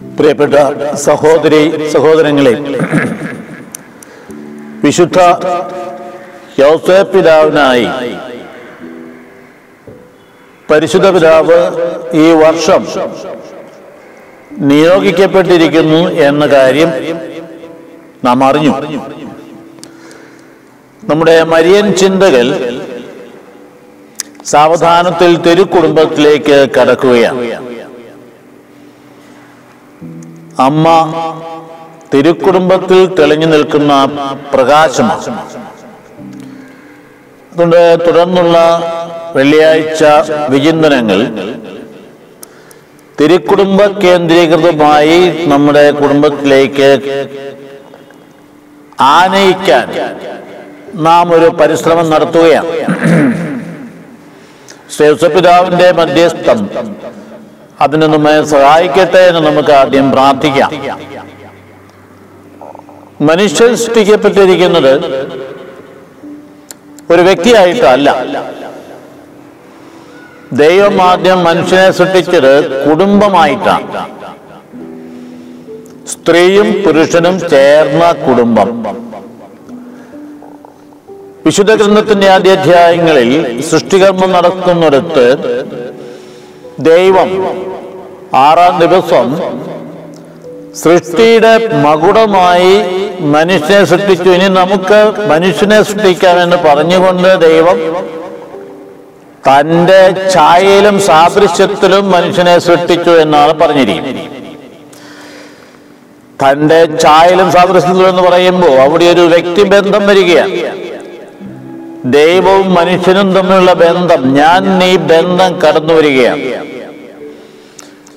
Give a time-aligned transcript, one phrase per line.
[0.00, 0.54] പ്രിയപ്പെട്ട
[0.94, 2.52] സഹോദരി സഹോദരങ്ങളെ
[4.84, 5.18] വിശുദ്ധ
[6.58, 7.86] യൗസേപ്പ് പിതാവിനായി
[10.70, 11.58] പരിശുദ്ധ പിതാവ്
[12.16, 12.86] ഈ വർഷം
[14.70, 16.90] നിയോഗിക്കപ്പെട്ടിരിക്കുന്നു എന്ന കാര്യം
[18.24, 18.74] നാം അറിഞ്ഞു.
[21.10, 22.46] നമ്മുടെ മരിയൻ ചിന്തകൾ
[24.44, 27.42] സാവധാനത്തിൽ തിരുക്കുടുംബത്തിലേക്ക് കടക്കുകയാണ്.
[30.58, 30.86] അമ്മ
[32.12, 33.92] തിരുക്കുടുംബത്തിൽ തെളിഞ്ഞു നിൽക്കുന്ന
[34.54, 35.24] പ്രകാശമാണ്
[37.52, 38.58] അതുകൊണ്ട് തുടർന്നുള്ള
[39.36, 40.04] വെള്ളിയാഴ്ച
[40.52, 41.20] വിചിന്തനങ്ങൾ
[43.20, 45.18] തിരുക്കുടുംബ കേന്ദ്രീകൃതമായി
[45.52, 46.88] നമ്മുടെ കുടുംബത്തിലേക്ക്
[49.14, 49.86] ആനയിക്കാൻ
[51.06, 52.72] നാം ഒരു പരിശ്രമം നടത്തുകയാണ്.
[54.96, 56.58] ശ്രീസപിതാവിന്റെ മധ്യസ്ഥം
[57.80, 60.70] അതിന് നമ്മെ സഹായിക്കട്ടെ എന്ന് നമുക്ക് ആദ്യം പ്രാർത്ഥിക്കാം.
[63.20, 64.94] മനുഷ്യൻ സൃഷ്ടിക്കപ്പെട്ടിരിക്കുന്നത്
[67.10, 68.24] ഒരു വ്യക്തിയായിട്ടല്ല.
[70.52, 74.08] ദൈവം ആദ്യം മനുഷ്യനെ സൃഷ്ടിച്ചത് കുടുംബമായിട്ടാണ്.
[76.06, 78.84] സ്ത്രീയും പുരുഷനും ചേർന്ന കുടുംബം.
[81.46, 85.24] വിശുദ്ധ ഗ്രന്ഥത്തിന്റെ ആദ്യ അധ്യായങ്ങളിൽ സൃഷ്ടികർമ്മം നടക്കുന്നിടത്ത്
[86.78, 87.30] ദൈവം.
[88.34, 89.26] ആറാം ദിവസം
[90.74, 92.74] സൃഷ്ടിയുടെ മകുടമായി
[93.20, 94.30] മനുഷ്യനെ സൃഷ്ടിച്ചു.
[94.30, 97.78] ഇനി നമുക്ക് മനുഷ്യനെ സൃഷ്ടിക്കാമെന്ന് പറഞ്ഞുകൊണ്ട് ദൈവം
[99.48, 104.30] തന്റെ ഛായയിലും സാദൃശ്യത്തിലും മനുഷ്യനെ സൃഷ്ടിച്ചു എന്നാണ് പറഞ്ഞിരിക്കുന്നത്.
[106.44, 110.73] തന്റെ ഛായയിലും സാദൃശ്യത്തിലും എന്ന് പറയുമ്പോൾ അവിടെ ഒരു വ്യക്തിബന്ധം വരികയാണ്.
[112.04, 114.34] ദൈവവും മനുഷ്യനും തമ്മിലുള്ള ബന്ധം.
[114.34, 116.40] ഞാൻ നീ ബന്ധം കടന്നു വരികയാണ്.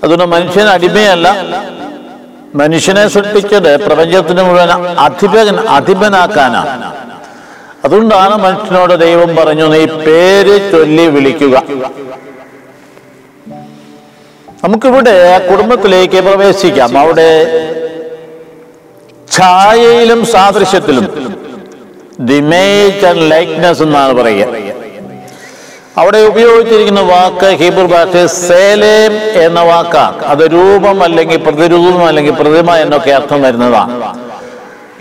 [0.04, 1.36] അതുകൊണ്ട് മനുഷ്യൻ അടിമയല്ല.
[2.56, 6.94] മനുഷ്യനെ സൃഷ്ടിച്ചത് പ്രപഞ്ചത്തിന് മുഴുവൻ അധിപൻ അധിപനാക്കാനാണ്
[7.86, 11.64] അതുകൊണ്ടാണ് മനുഷ്യനോട് ദൈവം പറഞ്ഞു നീ പേര് ചൊല്ലി വിളിക്കുക.
[14.64, 16.98] നമുക്കിവിടെ കുടുംബത്തിലേക്ക് പ്രവേശിക്കാം.
[16.98, 17.30] അവിടെ
[19.32, 21.47] ഛായയിലും സാദൃശ്യത്തിലും
[22.30, 24.54] ദിമേജ് ആൻഡ് ലൈക്നെസ് എന്നാണ് പറയുക.
[26.02, 29.14] അവിടെ ഉപയോഗിച്ചിരിക്കുന്ന വാക്ക് ഹീബ്രു ഭാഷയിൽ സേലേം
[29.46, 33.94] എന്ന വാക്കാണ് അത് രൂപം അല്ലെങ്കിൽ പ്രതിരൂപം അല്ലെങ്കിൽ പ്രതിമ എന്നൊക്കെ അർത്ഥം വരുന്നതാണ്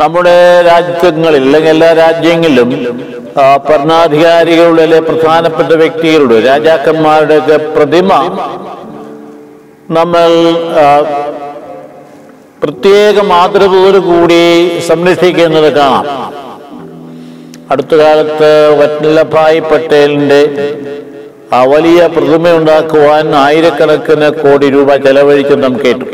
[0.00, 0.38] നമ്മുടെ
[0.70, 2.70] രാജ്യങ്ങളിൽ അല്ലെങ്കിൽ എല്ലാ രാജ്യങ്ങളിലും
[3.68, 8.10] ഭരണാധികാരികളുടെ പ്രധാനപ്പെട്ട വ്യക്തികളുടെ രാജാക്കന്മാരുടെ പ്രതിമ
[9.98, 10.30] നമ്മൾ
[12.62, 14.42] പ്രത്യേക മാതൃകയോടുകൂടി
[14.88, 16.06] സംരക്ഷിക്കുന്നത് കാണാം.
[17.70, 20.40] അടുത്ത കാലത്ത് വല്ലഭായ് പട്ടേലിന്റെ
[21.52, 26.04] ആ വലിയ പ്രതിമയുണ്ടാക്കുവാൻ ആയിരക്കണക്കിന് കോടി രൂപ ചെലവഴിച്ചു നാം കേട്ടു.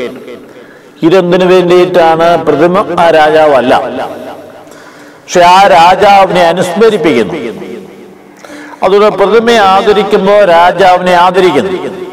[1.05, 3.81] ഇതെന്തിനു വേണ്ടിയിട്ടാണ് പ്രതിമ ആ രാജാവല്ല?
[5.23, 7.33] പക്ഷെ ആ രാജാവിനെ അനുസ്മരിപ്പിക്കുന്നു.
[8.83, 12.03] അതുകൊണ്ട് പ്രതിമയെ ആദരിക്കുമ്പോൾ രാജാവിനെ ആദരിക്കുന്നു.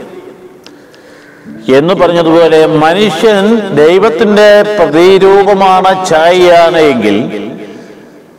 [1.75, 7.40] എന്ന് പറഞ്ഞതുപോലെ മനുഷ്യൻ ദൈവത്തിന്റെ പ്രതിരൂപമാണ് ഛായയാണ് എങ്കിൽ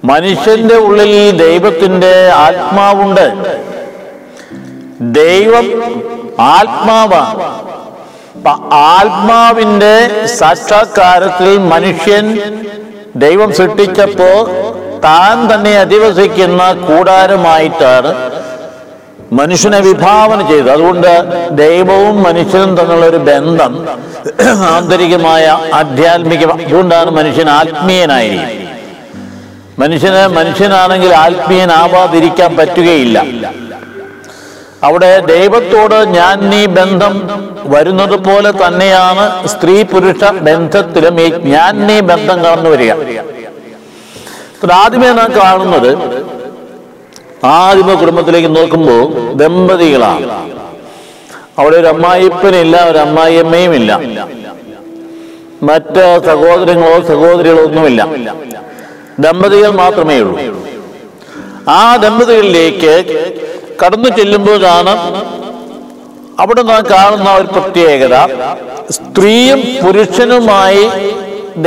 [0.03, 3.27] മനുഷ്യന്റെ ഉള്ളിൽ ദൈവത്തിന്റെ ആത്മാവുണ്ട്.
[5.01, 5.65] ദൈവം
[6.39, 7.43] ആത്മാവാണ്.
[8.73, 12.25] ആത്മാവിന്റെ സാക്ഷാത്കാരത്തിൽ മനുഷ്യൻ
[13.15, 14.31] ദൈവം സൃഷ്ടിച്ചപ്പോ
[15.03, 18.11] താൻ തന്നെ അധിവസിക്കുന്ന കൂടാരമായിട്ടാണ്
[19.33, 20.71] മനുഷ്യനെ വിഭാവന ചെയ്തത്.
[20.71, 21.11] അതുകൊണ്ട്
[21.51, 23.87] ദൈവവും മനുഷ്യനും തമ്മിലുള്ള ഒരു ബന്ധം
[24.75, 28.60] ആന്തരികമായ ആധ്യാത്മിക അതുകൊണ്ടാണ് മനുഷ്യൻ ആത്മീയനായിരിക്കും
[29.79, 33.17] മനുഷ്യന് മനുഷ്യനാണെങ്കിൽ ആത്മീയനാവാതിരിക്കാൻ പറ്റുകയില്ല.
[34.87, 37.13] അവിടെ ദൈവത്തോട് ഞാൻ നീ ബന്ധം
[37.73, 42.91] വരുന്നത് പോലെ തന്നെയാണ് സ്ത്രീ പുരുഷ ബന്ധത്തിലും ഈ ഞാൻ നീ ബന്ധം കടന്നു വരിക.
[44.83, 45.91] ആദ്യമേ നാം കാണുന്നത്
[47.43, 49.03] ആദിമ കുടുംബത്തിലേക്ക് നോക്കുമ്പോൾ
[49.41, 50.27] ദമ്പതികളാണ്.
[51.59, 53.91] അവിടെ ഒരു അമ്മായിപ്പനില്ല ഒരു അമ്മായിയമ്മയും ഇല്ല
[55.69, 58.01] മറ്റ് സഹോദരങ്ങളോ സഹോദരികളോ ഒന്നുമില്ല.
[59.25, 60.37] ദമ്പതികൾ മാത്രമേ ഉള്ളൂ
[61.69, 62.93] ആ ദമ്പതികളിലേക്ക്
[63.83, 64.93] കടന്നു ചെല്ലുമ്പോഴാണ്
[66.41, 68.15] അവിടെ നാം കാണുന്ന ഒരു പ്രത്യേകത.
[68.91, 70.85] സ്ത്രീയും പുരുഷനുമായി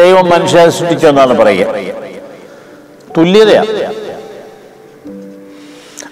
[0.00, 1.74] ദൈവം മനുഷ്യനെ സൃഷ്ടിച്ചു എന്നാണ് പറയുക.
[3.16, 3.72] തുല്യതയാണ്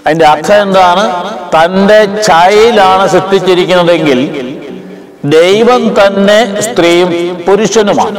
[0.07, 1.05] അതിന്റെ അർത്ഥം എന്താണ്?
[1.55, 4.21] തന്റെ ഛായയിലാണ് സൃഷ്ടിച്ചിരിക്കുന്നതെങ്കിൽ
[5.39, 7.11] ദൈവം തന്നെ സ്ത്രീയും
[7.47, 8.19] പുരുഷനുമാണ്.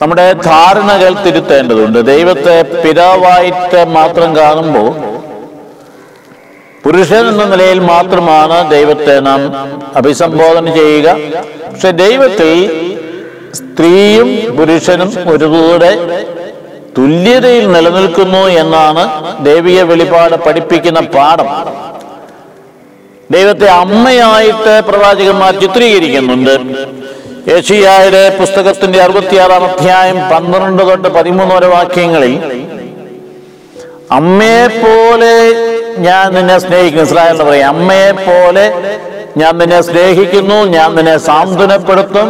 [0.00, 1.98] നമ്മുടെ ധാരണകൾ തിരുത്തേണ്ടതുണ്ട്.
[2.06, 4.90] ദൈവത്തെ പിതാവായിട്ട് മാത്രം കാണുമ്പോൾ
[6.84, 9.40] പുരുഷൻ എന്ന നിലയിൽ മാത്രമാണ് ദൈവത്തെ നാം
[9.96, 11.16] അഭിസംബോധന ചെയ്യുക.
[11.72, 12.58] പക്ഷെ ദൈവത്തിൽ
[13.54, 15.92] സ്ത്രീയും പുരുഷനും ഒരുപോലെ
[16.98, 19.04] തുല്യതയിൽ നിലനിൽക്കുന്നു എന്നാണ്
[19.44, 21.48] ദൈവിക വെളിപാട് പഠിപ്പിക്കുന്ന പാഠം.
[23.30, 26.56] ദൈവത്തെ അമ്മയായിട്ട് പ്രവാചകന്മാർ ചിത്രീകരിക്കുന്നുണ്ട്.
[27.48, 32.34] ഏഷ്യായുടെ പുസ്തകത്തിന്റെ അറുപത്തിയാറാം അധ്യായം പന്ത്രണ്ട് തൊട്ട് പതിമൂന്ന് വരെ വാക്യങ്ങളിൽ
[34.10, 35.34] അമ്മയെ പോലെ
[35.98, 37.06] ഞാൻ നിന്നെ സ്നേഹിക്കുന്നു.
[37.06, 38.64] ഇസ്രായേൽ എന്ന് പറയും അമ്മയെ പോലെ
[39.36, 42.28] ഞാൻ നിന്നെ സ്നേഹിക്കുന്നു ഞാൻ നിന്നെ സാന്ത്വനപ്പെടുത്തും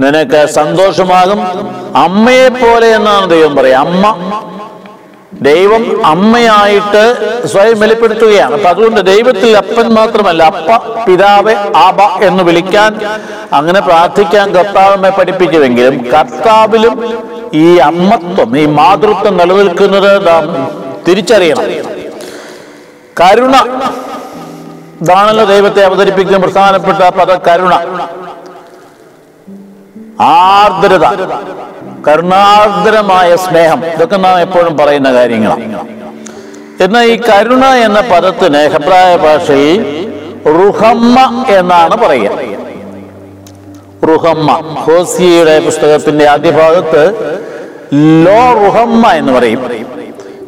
[0.00, 1.40] നിനക്ക് സന്തോഷമാകും.
[1.96, 3.76] അമ്മയെ പോലെ എന്നാണ് ദൈവം പറയുക.
[3.76, 4.06] അമ്മ
[5.42, 7.02] ദൈവം അമ്മയായിട്ട്
[7.46, 8.54] സ്വയം വെളിപ്പെടുത്തുകയാണ്.
[8.54, 13.00] അപ്പൊ അതുകൊണ്ട് ദൈവത്തിൽ അപ്പൻ മാത്രമല്ല അപ്പ പിതാവ് ആബ എന്ന് വിളിക്കാൻ
[13.52, 20.44] അങ്ങനെ പ്രാർത്ഥിക്കാൻ കർത്താവമ്മെ പഠിപ്പിക്കുമെങ്കിലും കർത്താവിലും ഈ അമ്മത്വം ഈ മാതൃത്വം നിലനിൽക്കുന്നത് നാം
[21.08, 21.64] തിരിച്ചറിയണം.
[23.20, 23.56] കരുണ.
[25.00, 27.74] ഇതാണല്ലോ ദൈവത്തെ അവതരിപ്പിക്കുന്ന പ്രധാനപ്പെട്ട പദ കരുണ
[30.20, 31.04] ആർദ്രത.
[32.08, 33.86] കരുണാർദ്രമായ സ്നേഹം.
[33.86, 35.78] ഇതൊക്കെ നാം എപ്പോഴും പറയുന്ന കാര്യങ്ങളാണ്.
[36.80, 39.80] എന്നാൽ ഈ കരുണ എന്ന പദത്തിന് ഹെബ്രായ ഭാഷയിൽ
[40.46, 42.30] റുഹമ്മ എന്നാണ് പറയുക.
[44.08, 47.02] റുഹമ്മ ഹോസിയുടെ പുസ്തകത്തിന്റെ ആദ്യ ഭാഗത്ത്
[47.94, 49.70] ലോ റുഹമ്മ എന്ന് പറയും.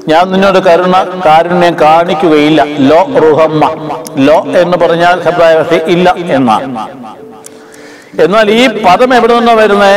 [0.08, 2.66] ഞാൻ നിന്നോട് കരുണ കാരുണ്യം കാണിക്കുകയില്ല.
[2.78, 3.70] ലോ റുഹമ്മ.
[4.18, 6.86] ലോ എന്ന് പറഞ്ഞാൽ ഹെബ്രായ ഭാഷ ഇല്ല എന്നാണ്.
[8.24, 9.96] എന്നാൽ ഈ പദം എവിടെ നിന്നാ വരുന്നത്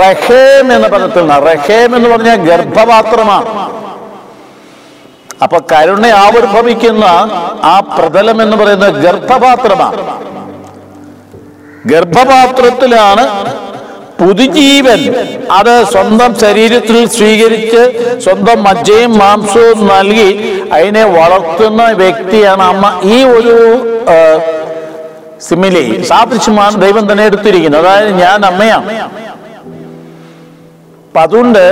[0.00, 1.38] റഹേം എന്ന പദത്തിൽ നിന്ന്.
[1.50, 3.48] റഹേം എന്ന് പറഞ്ഞാൽ ഗർഭപാത്രമാണ്.
[5.42, 7.04] അപ്പൊ കരുണ ആവിർഭവിക്കുന്ന
[7.72, 10.00] ആ പ്രതലം എന്ന് പറയുന്നത് ഗർഭപാത്രമാണ്.
[11.86, 13.24] ഗർഭപാത്രത്തിലാണ്
[14.20, 15.00] പുതുജീവൻ
[15.50, 17.82] അത് സ്വന്തം ശരീരത്തിൽ സ്വീകരിച്ച്
[18.24, 20.30] സ്വന്തം മജ്ജയും മാംസവും നൽകി
[20.72, 22.84] അതിനെ വളർത്തുന്ന വ്യക്തിയാണ് അമ്മ.
[23.04, 23.56] ഈ ഒരു
[25.48, 28.86] സിമിലി സാദൃശ്യമാണ് ദൈവം തന്നെ എടുത്തിരിക്കുന്നത് അതായത് ഞാൻ അമ്മയാണ്.
[31.06, 31.64] അപ്പൊ അതുകൊണ്ട്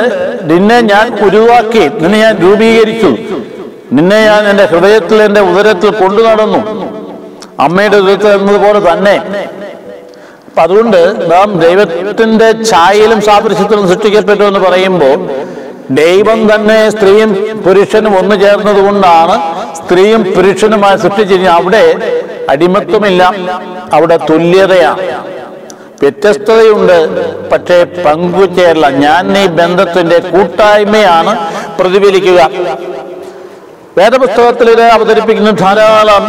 [0.51, 3.11] നിന്നെ ഞാൻ ഉരുവാക്കി നിന്നെ ഞാൻ രൂപീകരിച്ചു.
[3.97, 6.61] നിന്നെ ഞാൻ എന്റെ ഹൃദയത്തിൽ എന്റെ ഉദരത്തിൽ കൊണ്ടു നടന്നു
[7.65, 9.17] അമ്മയുടെ ഉദരത്തിൽ എന്നതുപോലെ തന്നെ.
[10.49, 11.01] അപ്പൊ അതുകൊണ്ട്
[11.33, 15.19] നാം ദൈവത്തിന്റെ ഛായയിലും സാദൃശ്യത്തിലും സൃഷ്ടിക്കപ്പെട്ടു എന്ന് പറയുമ്പോൾ
[16.01, 17.31] ദൈവം തന്നെ സ്ത്രീയും
[17.65, 19.37] പുരുഷനും ഒന്നു ചേർന്നതുകൊണ്ടാണ്
[19.79, 21.59] സ്ത്രീയും പുരുഷനുമായി സൃഷ്ടിച്ചിരിക്കുന്നത്.
[21.61, 21.85] അവിടെ
[22.51, 23.23] അടിമത്വമില്ല
[23.93, 25.33] അവിടെ തുല്യതയാണ്
[26.03, 26.99] വ്യത്യസ്തതയുണ്ട്
[27.51, 28.91] പക്ഷേ പങ്കുചേരല.
[28.91, 31.33] ഞാൻ ഈ ബന്ധത്തിന്റെ കൂട്ടായ്മയാണ്
[31.79, 32.51] പ്രതിഫലിക്കുക.
[33.99, 36.25] വേദപുസ്തകത്തിൽ ഇത് അവതരിപ്പിക്കുന്ന ധാരാളം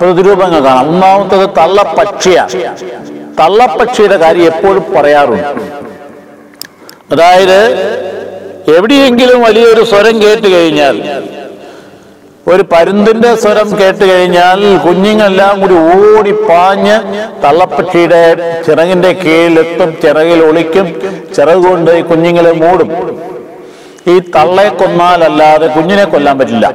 [0.00, 0.88] പ്രതിരൂപങ്ങൾ കാണാം.
[0.88, 2.52] ഒന്നാമത്തത് തള്ളപ്പക്ഷിയാണ്
[3.40, 5.62] തള്ളപ്പക്ഷിയുടെ കാര്യം എപ്പോഴും പറയാറുണ്ട്.
[7.12, 7.58] അതായത്
[8.76, 11.22] എവിടെയെങ്കിലും വലിയൊരു സ്വരം കേട്ട് കഴിഞ്ഞാൽ
[12.50, 16.96] ഒരു പരുന്തിന്റെ സ്വരം കേട്ട് കഴിഞ്ഞാൽ കുഞ്ഞുങ്ങളെല്ലാം കൂടി ഓടി പാഞ്ഞ്
[17.42, 18.22] തള്ളപ്പക്ഷിയുടെ
[18.66, 20.86] ചിറകിന്റെ കീഴിലെത്തും ചിറകിൽ ഒളിക്കും
[21.36, 22.90] ചിറക് കൊണ്ട് ഈ കുഞ്ഞുങ്ങളെ മൂടും.
[24.12, 26.66] ഈ തള്ളയെ കൊന്നാലല്ലാതെ കുഞ്ഞിനെ കൊല്ലാൻ പറ്റില്ല.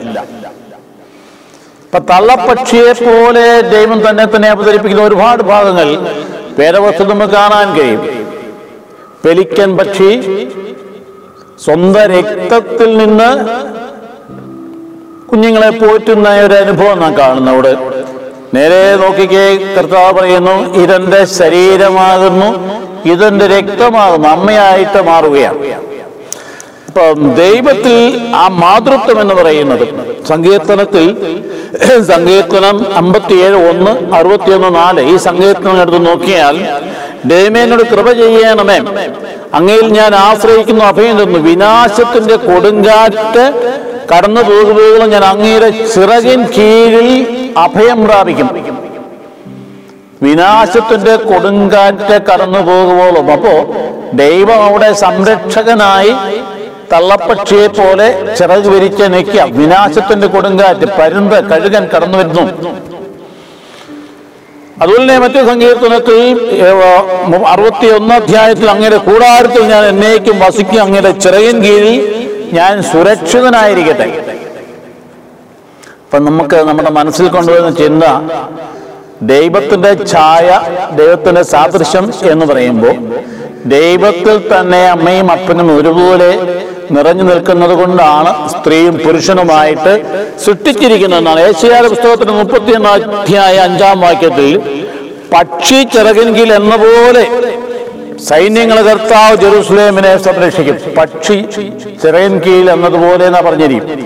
[1.85, 5.89] ഇപ്പൊ തള്ളപ്പക്ഷിയെ പോലെ ദൈവം തന്നെ തന്നെ അവതരിപ്പിക്കുന്ന ഒരുപാട് ഭാഗങ്ങൾ
[6.59, 8.01] വേദവസ്തു നമുക്ക് കാണാൻ കഴിയും.
[9.25, 10.11] പെലിക്കൻ പക്ഷി
[11.65, 13.29] സ്വന്തം രക്തത്തിൽ നിന്ന്
[15.31, 17.73] കുഞ്ഞുങ്ങളെ പോറ്റുന്ന ഒരു അനുഭവം നാം കാണുന്നു അവിടെ.
[18.53, 19.45] നേരെ നോക്കിക്കേ
[19.77, 22.49] കർത്താവ് പറയുന്നു ഇതെന്റെ ശരീരമാകുന്നു
[23.11, 25.65] ഇതെന്റെ രക്തമാകുന്നു അമ്മയായിട്ട് മാറുകയാണ്.
[26.87, 27.97] ഇപ്പം ദൈവത്തിൽ
[28.35, 29.85] ആ മാതൃത്വം എന്ന് പറയുന്നത്
[30.27, 31.05] സങ്കീർത്തനത്തിൽ
[32.01, 35.01] സങ്കീർത്തനം അമ്പത്തിയേഴ് ഒന്ന് അറുപത്തിയൊന്ന് നാല്.
[35.13, 36.55] ഈ സങ്കീർത്തനം എടുത്ത് നോക്കിയാൽ
[37.25, 38.79] ദൈവനോട് കൃപ ചെയ്യണമേ.
[39.53, 41.39] അങ്ങയിൽ ഞാൻ ആശ്രയിക്കുന്നു അഭയം തന്നു.
[41.39, 43.45] വിനാശത്തിന്റെ കൊടുങ്കാറ്റ്
[44.11, 47.09] കടന്നു പോകുമ്പോഴും ഞാൻ അങ്ങയുടെ ചിറകിൻ കീഴിൽ
[47.57, 48.49] അഭയം പ്രാപിക്കും.
[50.21, 53.31] വിനാശത്തിന്റെ കൊടുങ്കാറ്റ് കടന്നു പോകുവോളും.
[53.31, 53.53] അപ്പോ
[54.13, 56.13] ദൈവം അവിടെ സംരക്ഷകനായി
[56.93, 59.41] തള്ളപ്പക്ഷിയെ പോലെ ചിറക് വിരിച്ച് നിൽക്കുക.
[59.41, 62.45] വിനാശത്തിന്റെ കൊടുങ്കാറ്റ് പരുന്ത് കഴുകൻ കടന്നു വരുന്നു.
[64.81, 66.19] അതുപോലെ മറ്റു സങ്കീർത്തനത്തിൽ
[67.47, 74.07] അറുപത്തി ഒന്ന് അധ്യായത്തിൽ അങ്ങയുടെ കൂടാരത്തിൽ ഞാൻ എന്നേക്കും വസിക്കും അങ്ങയുടെ ചിറകിൻ കീഴിൽ ഞാൻ സുരക്ഷിതനായിരിക്കട്ടെ.
[76.03, 78.03] അപ്പൊ നമുക്ക് നമ്മുടെ മനസ്സിൽ കൊണ്ടുവരുന്ന ചിന്ത
[79.21, 80.47] ദൈവത്തിന്റെ ഛായ
[80.91, 82.95] ദൈവത്തിന്റെ സാദൃശ്യം എന്ന് പറയുമ്പോൾ
[83.65, 86.29] ദൈവത്തിൽ തന്നെ അമ്മയും അപ്പനും ഒരുപോലെ
[86.91, 89.93] നിറഞ്ഞു നിൽക്കുന്നത് കൊണ്ടാണ് സ്ത്രീയും പുരുഷനുമായിട്ട്
[90.45, 94.49] സൃഷ്ടിച്ചിരിക്കുന്നതെന്നാണ് ഏഷ്യാല പുസ്തകത്തിന്റെ മുപ്പത്തിയൊന്ന് അധ്യായ അഞ്ചാം വാക്യത്തിൽ
[95.33, 97.23] പക്ഷി ചിറകിൻകിൽ എന്ന പോലെ
[98.25, 100.77] സൈന്യങ്ങളെ കർത്താവ് ജെറൂസലേമിനെ സംരക്ഷിക്കും.
[100.97, 101.37] പക്ഷി
[102.03, 103.99] ചിറയൻ കീഴിൽ എന്നതുപോലെ എന്നാ പറഞ്ഞിരിക്കും.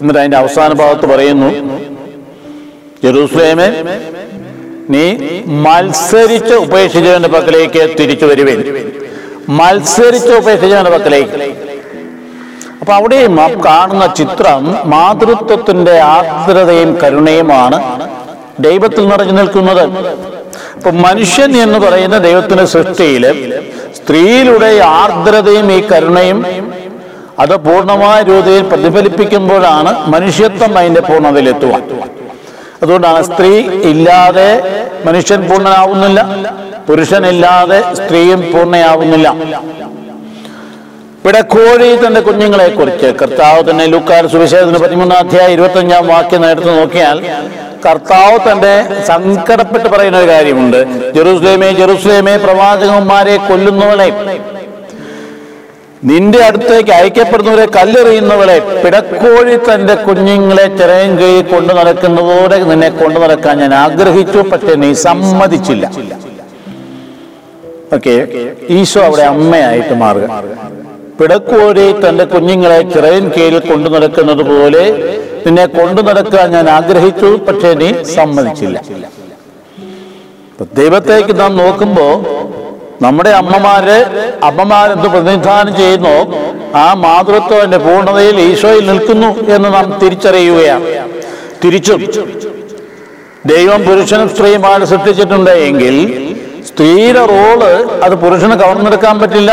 [0.00, 1.50] എന്നിട്ട് അതിന്റെ അവസാന ഭാഗത്ത് പറയുന്നു
[3.04, 3.68] ജെറൂസലേമെ
[4.90, 5.04] നീ
[5.46, 8.60] മത്സരിച്ച് ഉപേക്ഷിച്ചവന്റെ പക്കലേക്ക് തിരിച്ചു വരുവേൻ.
[9.48, 11.52] മത്സരിച്ച് ഉപേക്ഷിച്ചവന്റെ പക്കലേക്ക്.
[12.80, 17.78] അപ്പൊ അവിടെയും കാണുന്ന ചിത്രം മാതൃത്വത്തിന്റെ ആർദ്രതയും കരുണയുമാണ്
[18.60, 19.84] ദൈവത്തിൽ നിറഞ്ഞു നിൽക്കുന്നത്.
[20.76, 23.24] ഇപ്പൊ മനുഷ്യൻ എന്ന് പറയുന്ന ദൈവത്തിന്റെ സൃഷ്ടിയിൽ
[23.96, 26.38] സ്ത്രീയിലൂടെ ആർദ്രതയും ഈ കരുണയും
[27.38, 31.74] അത് പൂർണമായ രൂപയിൽ പ്രതിഫലിപ്പിക്കുമ്പോഴാണ് മനുഷ്യത്വം അതിന്റെ പൂർണതയിലെത്തുക.
[32.82, 33.52] അതുകൊണ്ടാണ് സ്ത്രീ
[33.90, 34.50] ഇല്ലാതെ
[35.06, 36.20] മനുഷ്യൻ പൂർണനാവുന്നില്ല
[36.88, 39.28] പുരുഷനില്ലാതെ സ്ത്രീയും പൂർണയാവുന്നില്ല.
[41.20, 47.18] ഇവിടെ കോഴി തന്റെ കുഞ്ഞുങ്ങളെ കുറിച്ച് കർത്താവ് തന്നെ ലുക്കാർ സുവിശേഷത്തിന് പതിമൂന്നാം അധ്യായം ഇരുപത്തഞ്ചാം വാക്യം നേരത്തെ നോക്കിയാൽ
[47.86, 48.72] കർത്താവ് തന്റെ
[49.10, 50.80] സങ്കടപ്പെട്ട് പറയുന്ന ഒരു കാര്യമുണ്ട്.
[51.16, 54.08] ജെറുസലേമേ ജെറുസലേമേ പ്രവാചകന്മാരെ കൊല്ലുന്നവളെ.
[56.10, 58.58] നിന്റെ അടുത്തേക്ക് അയക്കപ്പെടുന്നവരെ കല്ലെറിയുന്നവളെ.
[58.84, 64.38] പിടക്കോഴി തന്റെ കുഞ്ഞുങ്ങളെ ചിറയും കൈ കൊണ്ടു നടക്കുന്നതോടെ നിന്നെ കൊണ്ടു നടക്കാൻ ഞാൻ ആഗ്രഹിച്ചു.
[64.52, 65.90] പക്ഷെ നീ സമ്മതിച്ചില്ല.
[67.96, 68.14] ഓക്കെ
[68.76, 70.28] ഈശോ അവിടെ അമ്മയായിട്ട് മാറുക.
[71.22, 74.84] പിടക്കോഴി തന്റെ കുഞ്ഞുങ്ങളെ ചിറയൻ കീഴിൽ കൊണ്ടു നടക്കുന്നത് പോലെ
[75.44, 78.78] നിന്നെ കൊണ്ടു നടക്കാൻ ഞാൻ ആഗ്രഹിച്ചു പക്ഷേ നീ സമ്മതിച്ചില്ല.
[80.78, 82.06] ദൈവത്തേക്ക് നാം നോക്കുമ്പോ
[83.02, 83.96] നമ്മുടെ അമ്മമാര്
[84.44, 86.16] അമ്മമാരെന്ത് പ്രതിനിധാനം ചെയ്യുന്നു
[86.74, 90.86] ആ മാതൃത്വത്തിന്റെ പൂർണതയിൽ ഈശോയിൽ നിൽക്കുന്നു എന്ന് നാം തിരിച്ചറിയുകയാണ്.
[91.64, 92.00] തിരിച്ചും
[93.46, 95.96] ദൈവം പുരുഷനും സ്ത്രീയുമാണ് സൃഷ്ടിച്ചിട്ടുണ്ട് എങ്കിൽ
[96.68, 97.60] സ്ത്രീയുടെ റോൾ
[98.04, 99.52] അത് പുരുഷന് കവർന്നെടുക്കാൻ പറ്റില്ല.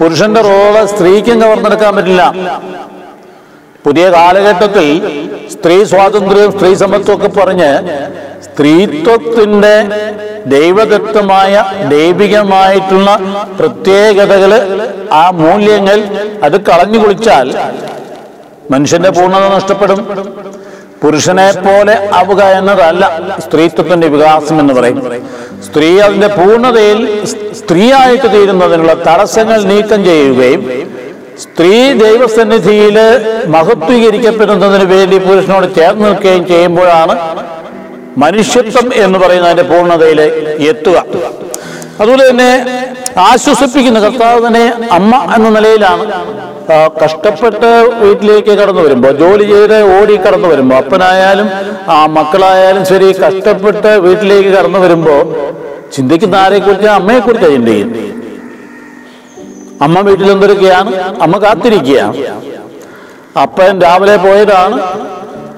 [0.00, 2.22] പുരുഷന്റെ റോൾ സ്ത്രീക്കും കവർന്നെടുക്കാൻ പറ്റില്ല.
[3.84, 4.86] പുതിയ കാലഘട്ടത്തിൽ
[5.54, 7.70] സ്ത്രീ സ്വാതന്ത്ര്യവും സ്ത്രീ സമത്വം ഒക്കെ പറഞ്ഞ്
[8.46, 9.74] സ്ത്രീത്വത്തിന്റെ
[10.46, 11.52] ദൈവദത്തമായ
[11.94, 13.08] ദൈവികമായിട്ടുള്ള
[13.58, 14.52] പ്രത്യേകതകൾ
[15.12, 15.98] ആ മൂല്യങ്ങൾ
[16.46, 17.48] അത് കളഞ്ഞു കുളിച്ചാൽ
[18.70, 20.00] മനുഷ്യന്റെ പൂർണത നഷ്ടപ്പെടും.
[21.02, 23.04] പുരുഷനെ പോലെ ആവുക എന്നതല്ല
[23.44, 24.98] സ്ത്രീത്വത്തിന്റെ വികാസം എന്ന് പറയും
[25.66, 26.98] സ്ത്രീ അതിന്റെ പൂർണതയിൽ
[27.60, 30.62] സ്ത്രീയായിട്ട് തീരുന്നതിനുള്ള തടസ്സങ്ങൾ നീക്കം ചെയ്യുകയും
[31.42, 32.96] സ്ത്രീ ദൈവസന്നിധിയിൽ
[33.56, 37.14] മഹത്വീകരിക്കപ്പെടുന്നതിന് വേണ്ടി പുരുഷനോട് ചേർന്ന് നിൽക്കുകയും ചെയ്യുമ്പോഴാണ്
[38.22, 40.18] മനുഷ്യത്വം എന്ന് പറയുന്നതിന്റെ പൂർണതയിൽ
[40.70, 40.96] എത്തുക.
[41.98, 42.50] അതുപോലെ തന്നെ
[43.22, 46.04] ആശ്വസിപ്പിക്കുന്ന കർത്താവ് തന്നെ അമ്മ എന്ന നിലയിലാണ്
[47.02, 47.70] കഷ്ടപ്പെട്ട്
[48.02, 51.48] വീട്ടിലേക്ക് കടന്നു വരുമ്പോൾ ജോലി ചെയ്ത് ഓടി കടന്നു വരുമ്പോൾ അപ്പനായാലും
[51.88, 55.22] ആ മക്കളായാലും ശരി കഷ്ടപ്പെട്ട് വീട്ടിലേക്ക് കടന്നു വരുമ്പോൾ
[55.92, 58.10] ചിന്തിക്കുന്ന ആരെക്കുറിച്ച് അമ്മയെക്കുറിച്ചാണ് ചിന്തിക്കുന്നത്
[59.86, 60.90] അമ്മ വീട്ടിൽ എന്തൊരുക്കുകയാണ്
[61.22, 62.16] അമ്മ കാത്തിരിക്കുകയാണ്
[63.42, 64.78] അപ്പൻ രാവിലെ പോയതാണ്.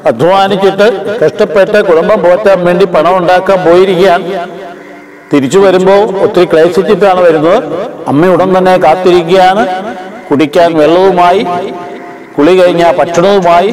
[0.06, 0.86] അധ്വാനിച്ചിട്ട്
[1.24, 4.24] കഷ്ടപ്പെട്ട് കുടുംബം പോറ്റാൻ വേണ്ടി പണം ഉണ്ടാക്കാൻ പോയിരിക്കുകയാണ്.
[5.32, 7.58] തിരിച്ചു വരുമ്പോൾ ഒത്തിരി ക്ലേശിച്ചിട്ടാണ് വരുന്നത്.
[8.08, 9.62] അമ്മ ഉടൻ തന്നെ കാത്തിരിക്കുകയാണ്.
[10.34, 11.42] കുടിക്കാൻ വെള്ളവുമായി
[12.36, 13.68] കുളി കഴിഞ്ഞ ഭക്ഷണവുമായി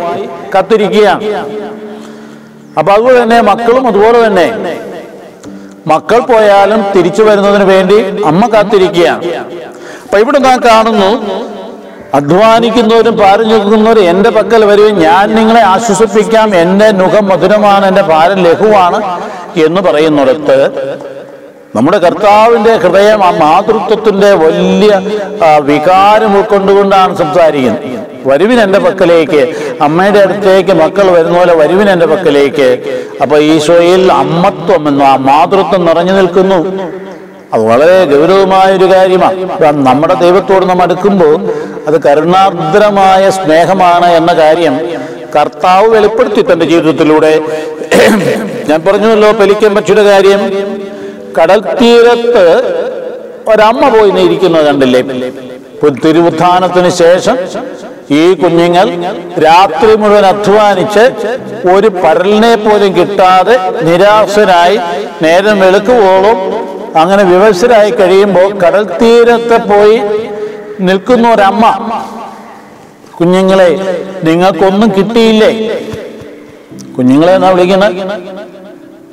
[0.56, 1.22] കത്തിരിക്കുകയാണ്.
[2.80, 4.48] അപ്പൊ അതുപോലെ തന്നെ മക്കളും അതുപോലെ തന്നെ.
[5.92, 7.98] മക്കൾ പോയാലും തിരിച്ചു വരുന്നതിന് വേണ്ടി
[8.32, 9.24] അമ്മ കാത്തിരിക്കുകയാണ്.
[10.04, 11.10] അപ്പൊ ഇവിടെ നാം കാണുന്നു
[12.20, 19.00] അധ്വാനിക്കുന്നവരും പാരം ചുക്കുന്നവരും എന്റെ പക്കൽ വരികയും ഞാൻ നിങ്ങളെ ആശ്വസിപ്പിക്കാം എന്റെ മുഖം മധുരമാണ് എന്റെ ഭാരം ലഘുവാണ്
[19.68, 20.58] എന്ന് പറയുന്നിടത്ത്
[21.76, 24.94] നമ്മുടെ കർത്താവിന്റെ ഹൃദയം ആ മാതൃത്വത്തിന്റെ വലിയ
[25.70, 27.86] വികാരം ഉൾക്കൊണ്ടുകൊണ്ടാണ് സംസാരിക്കുന്നത്.
[28.30, 29.42] വരുവിൻ എന്റെ പക്കലേക്ക്
[29.86, 32.68] അമ്മയുടെ അടുത്തേക്ക് മക്കൾ വരുന്ന പോലെ വരുവിൻ എന്റെ പക്കലേക്ക്.
[33.22, 36.60] അപ്പൊ ഈശോയിൽ അമ്മത്വം എന്നും ആ മാതൃത്വം നിറഞ്ഞു നിൽക്കുന്നു.
[37.54, 39.38] അത് വളരെ ഗൗരവമായ ഒരു കാര്യമാണ്
[39.88, 41.40] നമ്മുടെ ദൈവത്തോട് നാം അടുക്കുമ്പോൾ
[41.88, 44.76] അത് കരുണാർദ്രമായ സ്നേഹമാണ് എന്ന കാര്യം
[45.36, 47.34] കർത്താവ് വെളിപ്പെടുത്തി തന്റെ ജീവിതത്തിലൂടെ.
[48.70, 50.42] ഞാൻ പറഞ്ഞുവല്ലോ പെലിക്കൻ പക്ഷിയുടെ കാര്യം.
[51.38, 52.46] കടൽ തീരത്ത്
[53.48, 55.02] ഒരമ്മ പോയി ഇരിക്കുന്നത് കണ്ടില്ലേ?
[56.02, 57.38] തിരുവുത്ഥാനത്തിന് ശേഷം
[58.12, 58.88] ഈ കുഞ്ഞുങ്ങൾ
[59.44, 61.04] രാത്രി മുഴുവൻ അധ്വാനിച്ച്
[61.72, 64.78] ഒരു പരലിനെ പോലും കിട്ടാതെ നിരാശരായി
[65.22, 66.38] നേരം വെളുക്കുവോളും
[66.96, 69.98] അങ്ങനെ വിവശരായി കഴിയുമ്പോൾ കടൽ തീരത്ത് പോയി
[70.80, 71.66] നിൽക്കുന്ന ഒരമ്മ
[73.18, 73.70] കുഞ്ഞുങ്ങളെ
[74.24, 75.52] നിങ്ങൾക്കൊന്നും കിട്ടിയില്ലേ?
[76.96, 77.94] കുഞ്ഞുങ്ങളെ എന്നാ വിളിക്കുന്നത്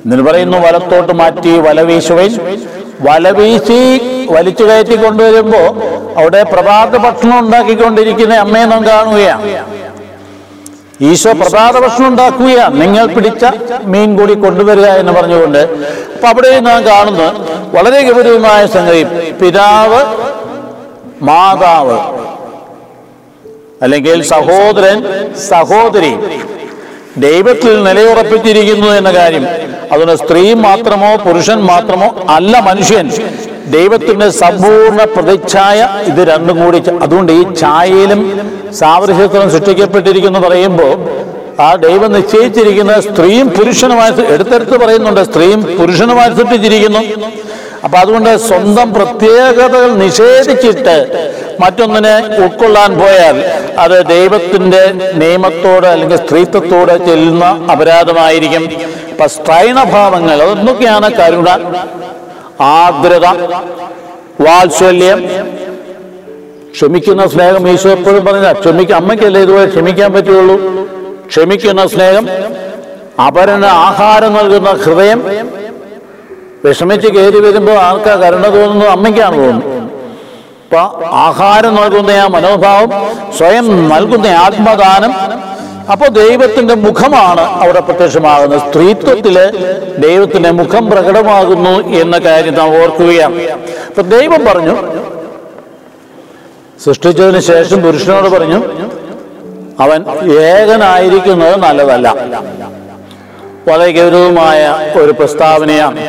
[0.03, 2.31] എന്നിട്ട് പറയുന്നു വലത്തോട്ട് മാറ്റി വലവീശുവൻ.
[3.07, 3.81] വലവീശി വല വീശി
[4.31, 5.61] വലിച്ചു കയറ്റി കൊണ്ടുവരുമ്പോ
[6.21, 9.43] അവിടെ പ്രഭാത ഭക്ഷണം ഉണ്ടാക്കിക്കൊണ്ടിരിക്കുന്ന അമ്മയെ നാം കാണുകയാണ്.
[11.09, 13.45] ഈശോ പ്രഭാത ഭക്ഷണം ഉണ്ടാക്കുകയാണ് നിങ്ങൾ പിടിച്ച
[13.83, 15.61] മീൻ കൂടി കൊണ്ടുവരിക എന്ന് പറഞ്ഞുകൊണ്ട്
[16.13, 17.27] അപ്പൊ അവിടെ നാം കാണുന്നു
[17.75, 19.03] വളരെ ഗൗരവമായ സംഗതി.
[19.41, 20.01] പിതാവ്
[21.29, 21.97] മാതാവ്
[23.81, 24.97] അല്ലെങ്കിൽ സഹോദരൻ
[25.49, 26.13] സഹോദരി
[27.17, 29.45] ദൈവത്തിൽ നിലയുറപ്പിച്ചിരിക്കുന്നു എന്ന കാര്യം.
[29.91, 33.07] അതുകൊണ്ട് സ്ത്രീ മാത്രമോ പുരുഷൻ മാത്രമോ അല്ല മനുഷ്യൻ.
[33.75, 35.79] ദൈവത്തിന്റെ സമ്പൂർണ പ്രതിച്ഛായ
[36.11, 38.21] ഇത് രണ്ടും കൂടി അതുകൊണ്ട് ഈ ഛായയിലും
[38.73, 40.93] സാദൃശ്യത്തിലും സൃഷ്ടിക്കപ്പെട്ടിരിക്കുന്നു പറയുമ്പോൾ
[41.61, 45.21] ആ ദൈവം നിശ്ചയിച്ചിരിക്കുന്ന സ്ത്രീയും പുരുഷനുമായി എടുത്തെടുത്ത് പറയുന്നുണ്ട്.
[45.29, 47.01] സ്ത്രീയും പുരുഷനുമായി സൃഷ്ടിച്ചിരിക്കുന്നു.
[47.83, 50.95] അപ്പൊ അതുകൊണ്ട് സ്വന്തം പ്രത്യേകതകൾ നിഷേധിച്ചിട്ട്
[51.61, 53.37] മറ്റൊന്നിനെ ഉൾക്കൊള്ളാൻ പോയാൽ
[53.79, 54.81] അത് ദൈവത്തിന്റെ
[55.13, 58.63] നിയമത്തോട് അല്ലെങ്കിൽ സ്ത്രീത്വത്തോട് ചെല്ലുന്ന അപരാധമായിരിക്കും.
[59.11, 61.49] അപ്പൊ സ്ത്രൈണഭാവങ്ങൾ അതൊന്നൊക്കെയാണ് കരുണ
[62.61, 63.25] ആർദ്രത
[64.45, 65.19] വാത്സല്യം.
[66.73, 70.55] ക്ഷമിക്കുന്ന സ്നേഹം ഈശോ എപ്പോഴും പറഞ്ഞ ക്ഷമിക്ക അമ്മയ്ക്കല്ലേ ഇതുപോലെ ക്ഷമിക്കാൻ പറ്റുള്ളൂ?
[71.27, 72.25] ക്ഷമിക്കുന്ന സ്നേഹം
[73.27, 75.19] അപരന് ആഹാരം നൽകുന്ന ഹൃദയം
[76.65, 79.77] വിഷമിച്ച് കയറി വരുമ്പോൾ ആർക്കാ കരുണ തോന്നുന്നത് അമ്മയ്ക്കാണ് തോന്നുന്നത്
[80.63, 80.79] അപ്പൊ
[81.11, 82.91] ആഹാരം നൽകുന്ന ആ മനോഭാവം
[83.37, 85.13] സ്വയം നൽകുന്ന ആത്മദാനം.
[85.91, 88.59] അപ്പോൾ ദൈവത്തിന്റെ മുഖമാണ് അവിടെ പ്രത്യക്ഷമാകുന്നത്.
[88.59, 89.37] സ്ത്രീത്വത്തിൽ
[90.07, 93.41] ദൈവത്തിന്റെ മുഖം പ്രകടമാകുന്നു എന്ന കാര്യം നാം ഓർക്കുകയാണ്.
[93.89, 94.75] അപ്പൊ ദൈവം പറഞ്ഞു
[96.85, 98.59] സൃഷ്ടിച്ചതിന് ശേഷം പുരുഷനോട് പറഞ്ഞു
[99.83, 99.99] അവൻ
[100.39, 102.15] ഏകനായിരിക്കുന്നത് നല്ലതല്ല.
[103.67, 104.61] വളരെ ഗൗരവമായ
[105.01, 105.99] ഒരു പ്രസ്താവനയാണ്.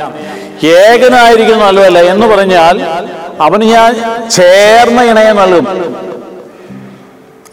[0.65, 2.77] ഏകനായിരിക്കുന്നത് നല്ലതല്ല എന്ന് പറഞ്ഞാൽ
[3.43, 3.93] അവന് ഞാൻ
[4.31, 5.67] ചേർന്ന ഇണയെ നൽകും.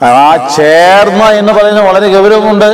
[0.03, 2.69] ആ ചേർന്ന എന്ന് പറയുന്നത് വളരെ ഗൗരവമുണ്ട്.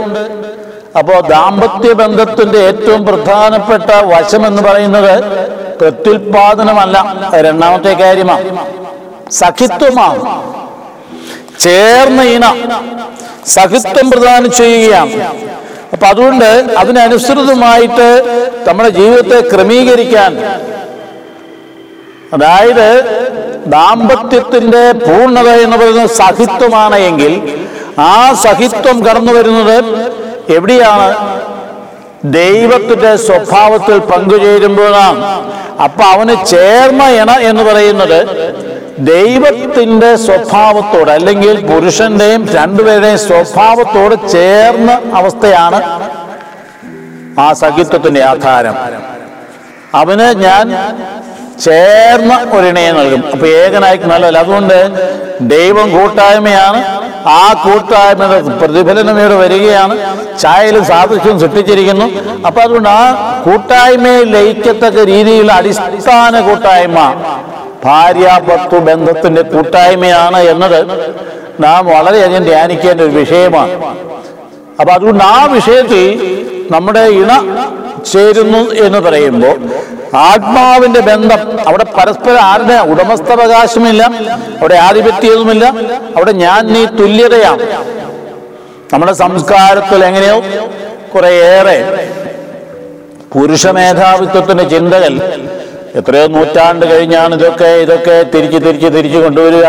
[0.99, 5.13] അപ്പോ ദാമ്പത്യ ബന്ധത്തിന്റെ ഏറ്റവും പ്രധാനപ്പെട്ട വശം എന്ന് പറയുന്നത്
[5.79, 6.97] പ്രത്യുൽപാദനമല്ല.
[7.35, 8.57] രണ്ടാമത്തെ കാര്യമാണ്
[9.31, 10.21] സഖിത്വമാണ്
[11.59, 12.45] ചേർന്ന ഇണ
[13.45, 15.11] സഖിത്വം പ്രദാനം ചെയ്യുകയാണ്.
[15.93, 18.07] അപ്പൊ അതുകൊണ്ട് അതിനനുസൃതമായിട്ട്
[18.67, 20.31] നമ്മുടെ ജീവിതത്തെ ക്രമീകരിക്കാൻ
[22.33, 22.87] അതായത്
[23.65, 27.33] ദാമ്പത്യത്തിന്റെ പൂർണത എന്ന് പറയുന്നത് സഹിത്വമാണ് എങ്കിൽ
[28.05, 29.77] ആ സഹിത്വം കടന്നു വരുന്നത്
[30.49, 31.09] എവിടെയാണ്?
[32.37, 35.21] ദൈവത്തിന്റെ സ്വഭാവത്തിൽ പങ്കുചേരുമ്പോഴാണ്.
[35.83, 37.03] അപ്പൊ അവന് ചേർന്ന
[37.41, 38.19] എന്ന് പറയുന്നത്
[38.99, 46.09] ദൈവത്തിന്റെ സ്വഭാവത്തോട് അല്ലെങ്കിൽ പുരുഷന്റെയും രണ്ടുപേരുടെയും സ്വഭാവത്തോട് ചേർന്ന അവസ്ഥയാണ്
[47.39, 48.75] ആ സഖിത്വത്തിന്റെ ആധാരം.
[49.93, 50.95] അവന് ഞാൻ
[51.59, 53.23] ചേർന്ന ഒരിണയെ നൽകും.
[53.31, 54.37] അപ്പൊ ഏകനായി നല്ലതല്ല.
[54.37, 54.91] അതുകൊണ്ട്
[55.41, 57.03] ദൈവം കൂട്ടായ്മയാണ്.
[57.27, 59.97] ആ കൂട്ടായ്മയുടെ പ്രതിഫലനം ഇവിടെ വരികയാണ്.
[60.39, 62.37] ചായയിൽ സാദൃശ്യവും സൃഷ്ടിച്ചിരിക്കുന്നു.
[62.47, 66.99] അപ്പൊ അതുകൊണ്ട് ആ കൂട്ടായ്മയെ ലയിക്കത്തക്ക രീതിയിലുള്ള അടിസ്ഥാന കൂട്ടായ്മ
[67.85, 70.79] ഭാര്യാഭർത്തു ബന്ധത്തിന്റെ കൂട്ടായ്മയാണ് എന്നത്
[71.63, 73.73] നാം വളരെയധികം ധ്യാനിക്കേണ്ട ഒരു വിഷയമാണ്.
[74.79, 76.03] അപ്പൊ അതുകൊണ്ട് ആ വിഷയത്തിൽ
[76.75, 77.31] നമ്മുടെ ഇണ
[78.11, 79.57] ചേരുന്നു എന്ന് പറയുമ്പോൾ
[80.29, 84.03] ആത്മാവിന്റെ ബന്ധം അവിടെ പരസ്പരം ആരുടെ ഉടമസ്ഥാവകാശമില്ല
[84.61, 85.65] അവിടെ ആധിപത്യവുമില്ല
[86.15, 87.63] അവിടെ ഞാൻ നീ തുല്യതയാണ്.
[88.93, 90.37] നമ്മുടെ സംസ്കാരത്തിൽ എങ്ങനെയോ
[91.13, 91.77] കുറേയേറെ
[93.33, 95.13] പുരുഷ മേധാവിത്വത്തിന്റെ ചിന്തകൾ
[95.99, 99.65] എത്രയോ നൂറ്റാണ്ട് കഴിഞ്ഞാണ് ഇതൊക്കെ ഇതൊക്കെ തിരിച്ച് തിരിച്ച് തിരിച്ചു കൊണ്ടുവരിക.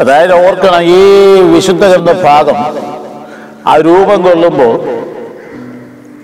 [0.00, 1.00] അതായത് ഓർക്കണം ഈ
[1.54, 2.58] വിശുദ്ധ ഗ്രന്ഥ ഭാഗം
[3.66, 4.76] ആ രൂപം കൊള്ളുമ്പോൾ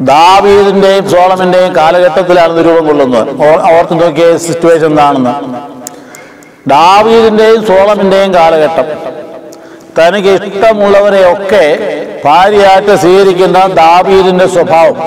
[0.01, 3.29] ദാവീദിന്റെയും സോളമിന്റെയും കാലഘട്ടത്തിലാണ് രൂപം കൊള്ളുന്നത്.
[3.77, 5.35] ഓർത്ത് നോക്കിയ സിറ്റുവേഷൻ എന്താണെന്ന്.
[6.69, 8.87] ദാവീദിന്റെയും സോളമിന്റെയും കാലഘട്ടം.
[9.99, 11.65] തനിക്ക് ഇഷ്ടമുള്ളവരെയൊക്കെ
[12.25, 14.99] ഭാര്യയായിട്ട് സ്വീകരിക്കുന്ന ദാവീദിന്റെ സ്വഭാവം.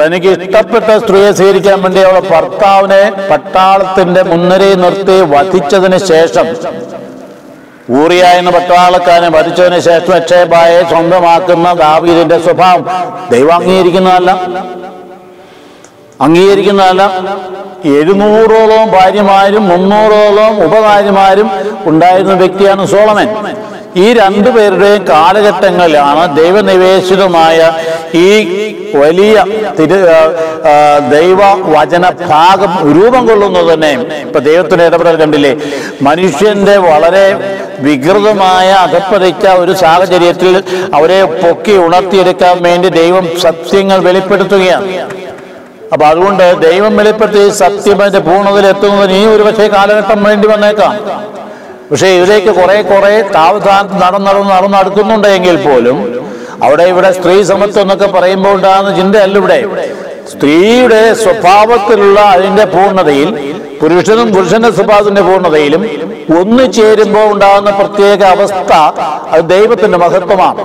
[0.00, 6.46] തനിക്ക് ഇഷ്ടപ്പെട്ട സ്ത്രീയെ സ്വീകരിക്കാൻ വേണ്ടി അവളെ ഭർത്താവിനെ പട്ടാളത്തിന്റെ മുൻനിരയിൽ നിർത്തി വധിച്ചതിന് ശേഷം
[8.00, 12.84] ഊറിയ എന്ന പട്ടാളക്കാരനെ വധിച്ചതിന് ശേഷം അക്ഷയബായെ സ്വന്തമാക്കുന്ന ദാവീദിന്റെ സ്വഭാവം
[13.30, 14.30] ദൈവം അംഗീകരിക്കുന്നതല്ല.
[16.20, 17.02] അംഗീകരിക്കുന്നതല്ല.
[17.84, 21.50] എഴുന്നൂറോളം ഭാര്യമാരും മുന്നൂറോളം ഉപകാര്യമാരും
[21.86, 23.28] ഉണ്ടായിരുന്ന വ്യക്തിയാണ് സോളമൻ.
[23.96, 27.58] ഈ രണ്ടുപേരുടെയും കാലഘട്ടങ്ങളിലാണ് ദൈവനിവേശിതമായ
[28.14, 28.28] ഈ
[28.94, 29.44] വലിയ
[29.78, 29.98] തിരു
[31.14, 31.40] ദൈവ
[31.76, 33.92] വചന ഭാഗം രൂപം കൊള്ളുന്നത് തന്നെ.
[34.26, 35.52] ഇപ്പൊ ദൈവത്തിന്റെ ഇടപെടൽ കണ്ടില്ലേ?
[36.02, 37.26] മനുഷ്യന്റെ വളരെ
[37.86, 40.62] വികൃതമായ അകപ്പതിച്ച ഒരു സാഹചര്യത്തിൽ
[40.94, 44.86] അവരെ പൊക്കി ഉണർത്തിയെടുക്കാൻ വേണ്ടി ദൈവം സത്യങ്ങൾ വെളിപ്പെടുത്തുകയാണ്.
[45.92, 50.94] അപ്പൊ അതുകൊണ്ട് ദൈവം വെളിപ്പെടുത്തി സത്യം അതിന്റെ പൂർണതയിൽ എത്തുന്നതിന് ഈ ഒരു പക്ഷേ കാലഘട്ടം വേണ്ടി വന്നേക്കാം.
[51.90, 55.96] പക്ഷേ ഇതിലേക്ക് കുറെ കുറെ താവധാനം നടന്ന് നടന്ന് നടന്ന് നടക്കുന്നുണ്ട് എങ്കിൽ പോലും
[56.62, 59.58] അവിടെ ഇവിടെ സ്ത്രീ സമത്വം എന്നൊക്കെ പറയുമ്പോൾ ഉണ്ടാകുന്ന ചിന്തയല്ല ഇവിടെ.
[60.30, 63.28] സ്ത്രീയുടെ സ്വഭാവത്തിലുള്ള അതിന്റെ പൂർണതയിൽ
[63.80, 65.82] പുരുഷനും പുരുഷന്റെ സ്വഭാവത്തിന്റെ പൂർണതയിലും
[66.40, 68.72] ഒന്നു ചേരുമ്പോൾ ഉണ്ടാകുന്ന പ്രത്യേക അവസ്ഥ
[69.30, 70.62] അത് ദൈവത്തിന്റെ മഹത്വമാണ്.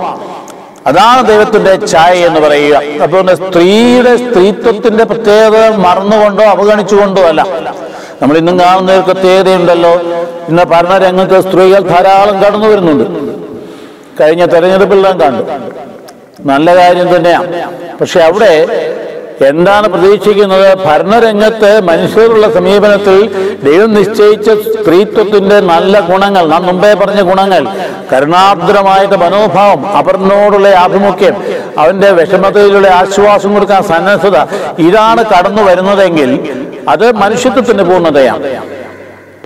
[0.87, 2.75] അതാണ് ദൈവത്തിന്റെ ഛായ എന്ന് പറയുക.
[3.01, 7.41] അതുകൊണ്ട് സ്ത്രീയുടെ സ്ത്രീത്വത്തിന്റെ പ്രത്യേകത മറന്നുകൊണ്ടോ അവഗണിച്ചുകൊണ്ടോ അല്ല.
[8.21, 9.93] നമ്മൾ ഇന്നും കാണുന്ന ഒരു പ്രത്യേകതയുണ്ടല്ലോ
[10.49, 13.05] ഇന്ന് ഭരണരംഗത്ത് സ്ത്രീകൾ ധാരാളം കടന്നു വരുന്നുണ്ട്.
[14.19, 15.43] കഴിഞ്ഞ തെരഞ്ഞെടുപ്പെല്ലാം കണ്ടു.
[16.51, 17.47] നല്ല കാര്യം തന്നെയാണ്
[17.99, 18.51] പക്ഷെ അവിടെ
[19.41, 20.77] എന്താണ് പ്രതീക്ഷിക്കുന്നത്?
[20.85, 23.17] ഭരണരംഗത്ത് മനുഷ്യരുള്ള സമീപനത്തിൽ
[23.63, 27.67] ദൈവം നിശ്ചയിച്ച സ്ത്രീത്വത്തിന്റെ നല്ല ഗുണങ്ങൾ നാം മുമ്പേ പറഞ്ഞ ഗുണങ്ങൾ
[28.13, 31.35] കരുണാർദ്രമായിട്ട് മനോഭാവം അവരിനോടുള്ള ആഭിമുഖ്യം
[31.77, 34.37] അവന്റെ വിഷമതയിലുള്ള ആശ്വാസം കൊടുക്കാൻ സന്നദ്ധത
[34.79, 36.39] ഇതാണ് കടന്നു വരുന്നതെങ്കിൽ
[36.89, 38.43] അത് മനുഷ്യത്വത്തിന്റെ പൂർണതയാണ്.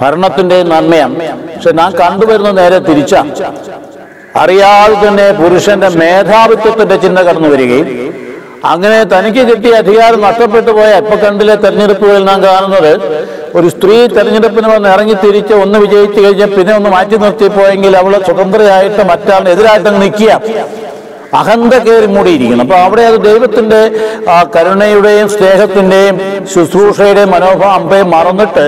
[0.02, 1.16] ഭരണത്തിന്റെ നന്മയാണ്.
[1.56, 3.16] പക്ഷെ നാം കണ്ടുവരുന്ന നേരെ തിരിച്ച.
[4.36, 7.99] അറിയാതെ തന്നെ പുരുഷന്റെ മേധാവിത്വത്തിന്റെ ചിന്ത കടന്നു വരികയും
[8.64, 12.94] അങ്ങനെ തനിക്ക് കിട്ടിയ അധികാരം നഷ്ടപ്പെട്ടു പോയ ഇപ്പൊ കണ്ടിലെ തെരഞ്ഞെടുപ്പുകളിൽ നാം കാണുന്നത്
[13.56, 19.04] ഒരു സ്ത്രീ തെരഞ്ഞെടുപ്പിന് വന്ന് ഇറങ്ങി തിരിച്ച് ഒന്ന് വിജയിച്ചു കഴിഞ്ഞാൽ പിന്നെ ഒന്ന് മാറ്റി നിർത്തിപ്പോയെങ്കിൽ അവൾ സ്വതന്ത്രയായിട്ട്
[19.12, 20.32] മറ്റാളിന് എതിരായിട്ട് നിൽക്കുക.
[21.40, 23.82] അഹന്ത കയറി മൂടിയിരിക്കണം അപ്പൊ അവിടെ അത് ദൈവത്തിന്റെ
[24.36, 26.16] ആ കരുണയുടെയും സ്നേഹത്തിന്റെയും
[26.54, 28.66] ശുശ്രൂഷയുടെയും മനോഭാവം മറന്നിട്ട്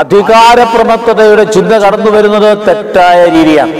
[0.00, 3.72] അധികാരപ്രമത്തതയുടെ ചിന്ത കടന്നു വരുന്നത് തെറ്റായ രീതിയാണ്.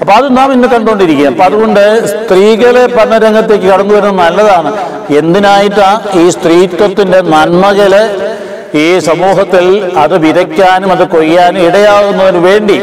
[0.00, 1.82] അപ്പൊ അത് നാം ഇന്ന് കണ്ടുകൊണ്ടിരിക്കുക അപ്പൊ അതുകൊണ്ട്
[2.12, 4.70] സ്ത്രീകളെ പഠനരംഗത്തേക്ക് കടന്നു വരുന്നത് നല്ലതാണ്.
[5.18, 5.88] എന്തിനായിട്ടാ
[6.20, 7.94] ഈ സ്ത്രീത്വത്തിന്റെ നന്മകൾ
[8.74, 12.76] ഈ സമൂഹത്തിൽ അത് വിതയ്ക്കാനും അത് കൊയ്യാനും ഇടയാകുന്നതിന് വേണ്ടി?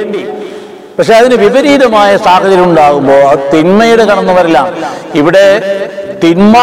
[0.97, 4.59] പക്ഷെ അതിന് വിപരീതമായ സാഹചര്യം ഉണ്ടാകുമ്പോൾ അത് തിന്മയുടെ കടന്നു വരില്ല
[5.15, 5.45] ഇവിടെ
[6.23, 6.55] തിന്മ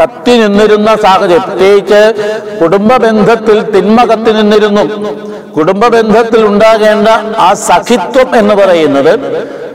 [0.00, 1.42] കത്തി നിന്നിരുന്ന സാഹചര്യം.
[1.42, 2.00] പ്രത്യേകിച്ച്
[2.60, 4.84] കുടുംബ ബന്ധത്തിൽ തിന്മ കത്തി നിന്നിരുന്നു.
[5.56, 7.08] കുടുംബ ബന്ധത്തിൽ ഉണ്ടാകേണ്ട
[7.46, 9.12] ആ സഖിത്വം എന്ന് പറയുന്നത്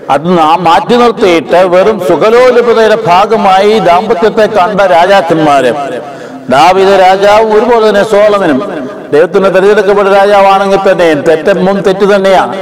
[0.10, 0.28] അത്
[0.60, 5.74] മാറ്റി നിർത്തിയിട്ട് വെറും സുഖലോലുപതയുടെ ഭാഗമായി ദാമ്പത്യത്തെ കണ്ട രാജാക്കന്മാര്.
[6.50, 8.60] ദാവിത രാജാവും ഒരുപോലെ തന്നെ സോളമനും
[9.14, 12.56] ദൈവത്തിന് തിരഞ്ഞെടുക്കപ്പെട്ട രാജാവാണെങ്കിൽ തന്നെ തെറ്റും തെറ്റ് തന്നെയാണ്.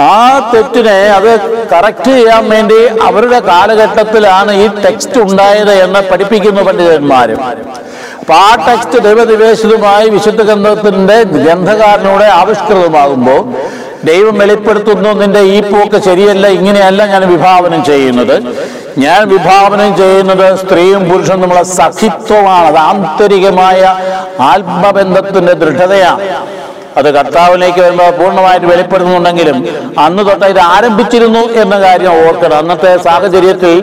[0.00, 1.40] ആ തെറ്റിനെ അത്
[1.72, 7.40] കറക്റ്റ് ചെയ്യാൻ വേണ്ടി അവരുടെ കാലഘട്ടത്തിലാണ് ഈ ടെക്സ്റ്റ് ഉണ്ടായത് എന്ന് പഠിപ്പിക്കുന്നു പണ്ഡിതന്മാരും.
[8.20, 13.54] അപ്പൊ ആ ടെക്സ്റ്റ് ദൈവനിവേശിതമായി വിശുദ്ധ ഗ്രന്ഥത്തിന്റെ ഗ്രന്ഥകാരനോടെ ആവിഷ്കൃതമാകുമ്പോൾ
[14.04, 18.42] ദൈവം വെളിപ്പെടുത്തുന്നു നിന്റെ ഈ പോക്ക് ശരിയല്ല ഇങ്ങനെയല്ല ഞാൻ വിഭാവനം ചെയ്യുന്നത്.
[18.98, 22.66] ഞാൻ വിഭാവനം ചെയ്യുന്നത് സ്ത്രീയും പുരുഷനും നമ്മളെ സഖിത്വമാണ്.
[22.66, 23.96] അത് ആന്തരികമായ
[24.40, 26.20] ആത്മബന്ധത്തിന്റെ ദൃഢതയാണ്.
[26.98, 29.56] അത് കർത്താവിലേക്ക് വരുമ്പോൾ പൂർണമായിട്ട് വെളിപ്പെടുന്നുണ്ടെങ്കിലും
[30.04, 32.56] അന്ന് തൊട്ട് ഇത് ആരംഭിച്ചിരുന്നു എന്ന കാര്യം ഓർക്കണം.
[32.58, 33.74] അന്നത്തെ സാഹചര്യത്തിൽ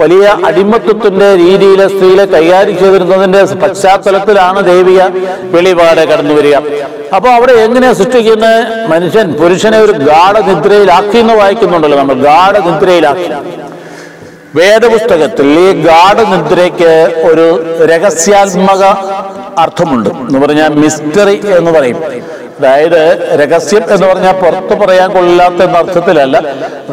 [0.00, 5.02] വലിയ അടിമത്വത്തിന്റെ രീതിയിൽ സ്ത്രീയെ കൈകാര്യം ചെയ്തിരുന്നതിന്റെ പശ്ചാത്തലത്തിലാണ് ദൈവിക
[5.54, 6.56] വെളിപാട് കടന്നു വരിക.
[7.16, 8.46] അപ്പൊ അവിടെ എങ്ങനെയാ സൃഷ്ടിക്കുന്ന
[8.92, 13.28] മനുഷ്യൻ പുരുഷനെ ഒരു ഗാഠനിദ്രയിലാക്കി എന്ന് വായിക്കുന്നുണ്ടല്ലോ നമ്മൾ ഗാഠനിദ്രയിലാക്കി.
[14.58, 16.92] വേദപുസ്തകത്തിൽ ഈ ഗാഠനിദ്രയ്ക്ക്
[17.30, 17.46] ഒരു
[17.90, 18.84] രഹസ്യാത്മക
[19.64, 21.98] അർത്ഥമുണ്ട് എന്ന് പറഞ്ഞാൽ മിസ്റ്ററി എന്ന് പറയും.
[22.58, 23.00] അതായത്
[23.40, 26.36] രഹസ്യം എന്ന് പറഞ്ഞാൽ പുറത്തു പറയാൻ കൊള്ളില്ലാത്ത എന്ന അർത്ഥത്തിലല്ല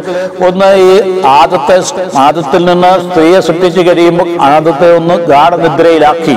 [0.47, 1.77] ഒന്ന് ഈ ആദത്തെ
[2.19, 6.37] ആദത്തിൽ നിന്ന് സ്ത്രീയെ സൃഷ്ടിച്ചു കഴിയുമ്പോൾ ആദത്തെ ഒന്ന് ഗാഠനിദ്രയിലാക്കി.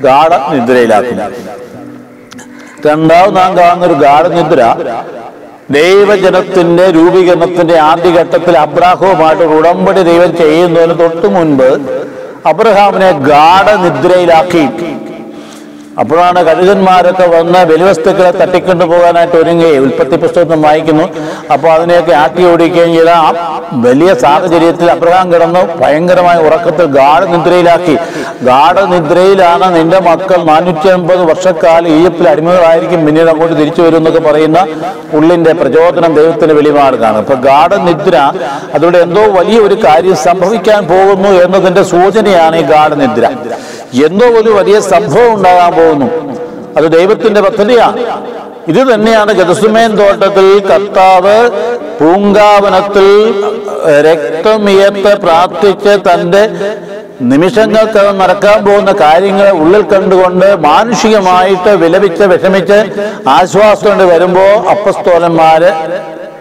[0.00, 1.14] ഗാഠനിദ്രയിലാക്കി.
[2.88, 4.60] രണ്ടാമത് നാം കാണുന്ന ഒരു ഗാഠനിദ്ര
[5.78, 11.68] ദൈവജനത്തിന്റെ രൂപീകരണത്തിന്റെ ആദ്യഘട്ടത്തിൽ അബ്രാഹവുമായിട്ട് ഒരു ഉടമ്പടി ദൈവം ചെയ്യുന്നതിന് തൊട്ടു മുൻപ്
[12.50, 14.64] അബ്രഹാമിനെ ഗാഠനിദ്രയിലാക്കി.
[16.00, 19.70] അപ്പോഴാണ് കഴുകന്മാരൊക്കെ വന്ന് ബലിവസ്തുക്കളെ തട്ടിക്കൊണ്ടു പോകാനായിട്ട് ഒരുങ്ങി.
[19.84, 21.06] ഉൽപ്പത്തി പുസ്തകത്തിൽ വായിക്കുന്നു.
[21.54, 23.10] അപ്പോൾ അതിനെയൊക്കെ ആട്ടി ഓടിക്കുകയും ചെയ്ത.
[23.24, 23.28] ആ
[23.86, 27.96] വലിയ സാഹചര്യത്തിൽ അബ്രഹാം കിടന്നു ഭയങ്കരമായ ഉറക്കത്തിൽ ഗാഠനിദ്രയിലാക്കി
[28.48, 33.06] ഗാഠനിദ്രയിലാണ് നിന്റെ മക്കൾ നാനൂറ്റി അമ്പത് വർഷക്കാലം ഈജിപ്തിൽ അടിമകളായിരിക്കും.
[33.06, 34.60] പിന്നീട് അങ്ങോട്ട് തിരിച്ചു വരും എന്നൊക്കെ പറയുന്ന
[35.18, 38.16] ഉള്ളിന്റെ പ്രചോദനം ദൈവത്തിന്റെ വെളിപാടുകയാണ് അപ്പൊ ഗാഠനിദ്ര
[38.74, 43.26] അതിലൂടെ എന്തോ വലിയ ഒരു കാര്യം സംഭവിക്കാൻ പോകുന്നു എന്നതിന്റെ സൂചനയാണ് ഈ ഗാഠനിദ്ര
[44.06, 46.08] എന്തോ ഒരു വലിയ സംഭവം ഉണ്ടാകാൻ പോകുന്നു.
[46.78, 47.98] അത് ദൈവത്തിന്റെ പദ്ധതിയാണ്
[48.70, 51.36] ഇത് തന്നെയാണ് ഗതസുമേൻ തോട്ടത്തിൽ കർത്താവ്
[51.98, 53.08] പൂങ്കാവനത്തിൽ
[54.08, 56.42] രക്തമിയത്ത് പ്രാർത്ഥിച്ച് തന്റെ
[57.30, 62.78] നിമിഷങ്ങൾക്കകം നടക്കാൻ പോകുന്ന കാര്യങ്ങൾ ഉള്ളിൽ കണ്ടുകൊണ്ട് മാനുഷികമായിട്ട് വിലപിച്ച് വിഷമിച്ച്
[63.36, 65.70] ആശ്വാസം കൊണ്ട് വരുമ്പോ അപ്പസ്തോലന്മാര്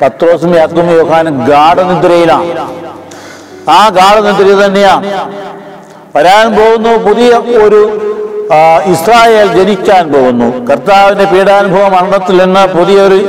[0.02, 2.48] പത്രോസും യാക്കും യോഹാനും ഗാഠനിദ്രയിലാണ്.
[3.78, 5.06] ആ ഗാഠനിദ്ര തന്നെയാണ്
[6.16, 6.94] വരാൻ പോകുന്നു.
[7.10, 7.30] പുതിയ
[7.66, 7.82] ഒരു
[8.94, 10.48] ഇസ്രായേൽ ജനിക്കാൻ പോകുന്നു.
[10.66, 13.20] കർത്താവിന്റെ പീഡാനുഭവ മരണത്തിൽ നിന്ന് പുതിയൊരു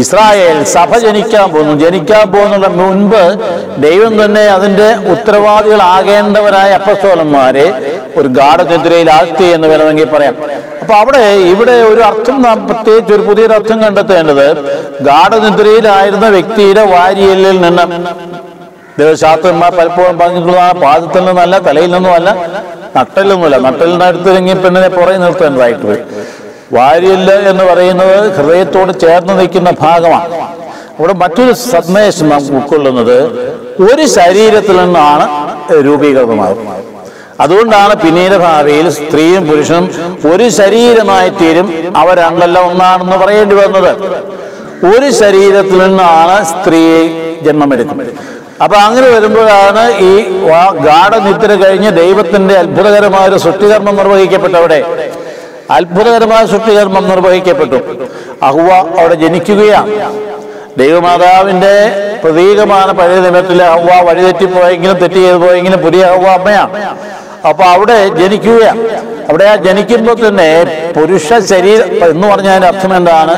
[0.00, 1.74] ഇസ്രായേൽ സഭ ജനിക്കാൻ പോകുന്നു.
[1.84, 3.22] ജനിക്കാൻ പോകുന്നതിന് മുൻപ്
[3.82, 7.66] ദൈവം തന്നെ അതിന്റെ ഉത്തരവാദികളാകേണ്ടവരായ അപ്പസ്തോലന്മാരെ
[8.16, 10.36] ഒരു ഗാഠനിദ്രയിലാഴ്ത്തി എന്ന് വേണമെങ്കിൽ പറയാം.
[10.80, 14.46] അപ്പൊ അവിടെ ഇവിടെ ഒരു അർത്ഥം നാം പ്രത്യേകിച്ച് ഒരു പുതിയൊരു അർത്ഥം കണ്ടെത്തേണ്ടത്
[15.00, 17.82] ഗാഠനിദ്രയിലായിരുന്ന വ്യക്തിയുടെ വാരിയലിൽ നിന്ന്
[19.00, 22.30] ദേവശാസ്ത്രന്മാർ പലപ്പോഴും പറഞ്ഞിട്ടുള്ളതാണ് പാദത്തിൽ നിന്നല്ല തലയിൽ നിന്നുമല്ല
[22.96, 26.06] നട്ടലൊന്നുമല്ല നട്ടലിന്റെ അടുത്തിറങ്ങി പെണ്ണിനെ പുറകെ നിർത്തേണ്ടതായിട്ട് വരും
[26.76, 30.34] വാരിയൽ എന്ന് പറയുന്നത് ഹൃദയത്തോട് ചേർന്ന് നിൽക്കുന്ന ഭാഗമാണ്.
[30.98, 33.16] അവിടെ മറ്റൊരു സന്ദേശം നാം ഉൾക്കൊള്ളുന്നത്
[33.86, 35.26] ഒരു ശരീരത്തിൽ നിന്നാണ്
[35.86, 36.82] രൂപീകൃതമാകുന്നത്.
[37.44, 39.84] അതുകൊണ്ടാണ് പിന്നീട് ഭാവിയിൽ സ്ത്രീയും പുരുഷനും
[40.30, 41.66] ഒരു ശരീരമായി തീരും.
[42.02, 43.92] അവർ രണ്ടല്ല ഒന്നാണെന്ന് പറയേണ്ടി വന്നത്.
[44.90, 46.82] ഒരു ശരീരത്തിൽ നിന്നാണ് സ്ത്രീ
[47.46, 48.12] ജന്മമെടുക്കുന്നത്.
[48.62, 50.40] അപ്പൊ അങ്ങനെ വരുമ്പോഴാണ് ഈ
[50.86, 54.84] ഗാഠനിദ്ര കഴിഞ്ഞ് ദൈവത്തിന്റെ അത്ഭുതകരമായ ഒരു സൃഷ്ടികർമ്മം നിർവഹിക്കപ്പെട്ടവിടെ.
[55.70, 58.08] അത്ഭുതകരമായ സൃഷ്ടികർമ്മം നിർവഹിക്കപ്പെട്ടു.
[58.42, 59.92] അഹുവ അവിടെ ജനിക്കുകയാണ്.
[60.78, 61.74] ദൈവമാതാവിന്റെ
[62.24, 66.72] പ്രതീകമാണ് പഴയ നിയമത്തിലെ അഹുവ വഴിതെറ്റിപ്പോയെങ്കിലും തെറ്റ് ചെയ്തു പോയെങ്കിലും പുതിയ അഹുവ അമ്മയാണ്.
[67.48, 68.82] അപ്പൊ അവിടെ ജനിക്കുകയാണ്
[69.28, 70.48] അവിടെ ആ ജനിക്കുമ്പോൾ തന്നെ
[70.96, 73.34] പുരുഷ ശരീരം എന്ന് പറഞ്ഞാൽ അർത്ഥം എന്താണ്?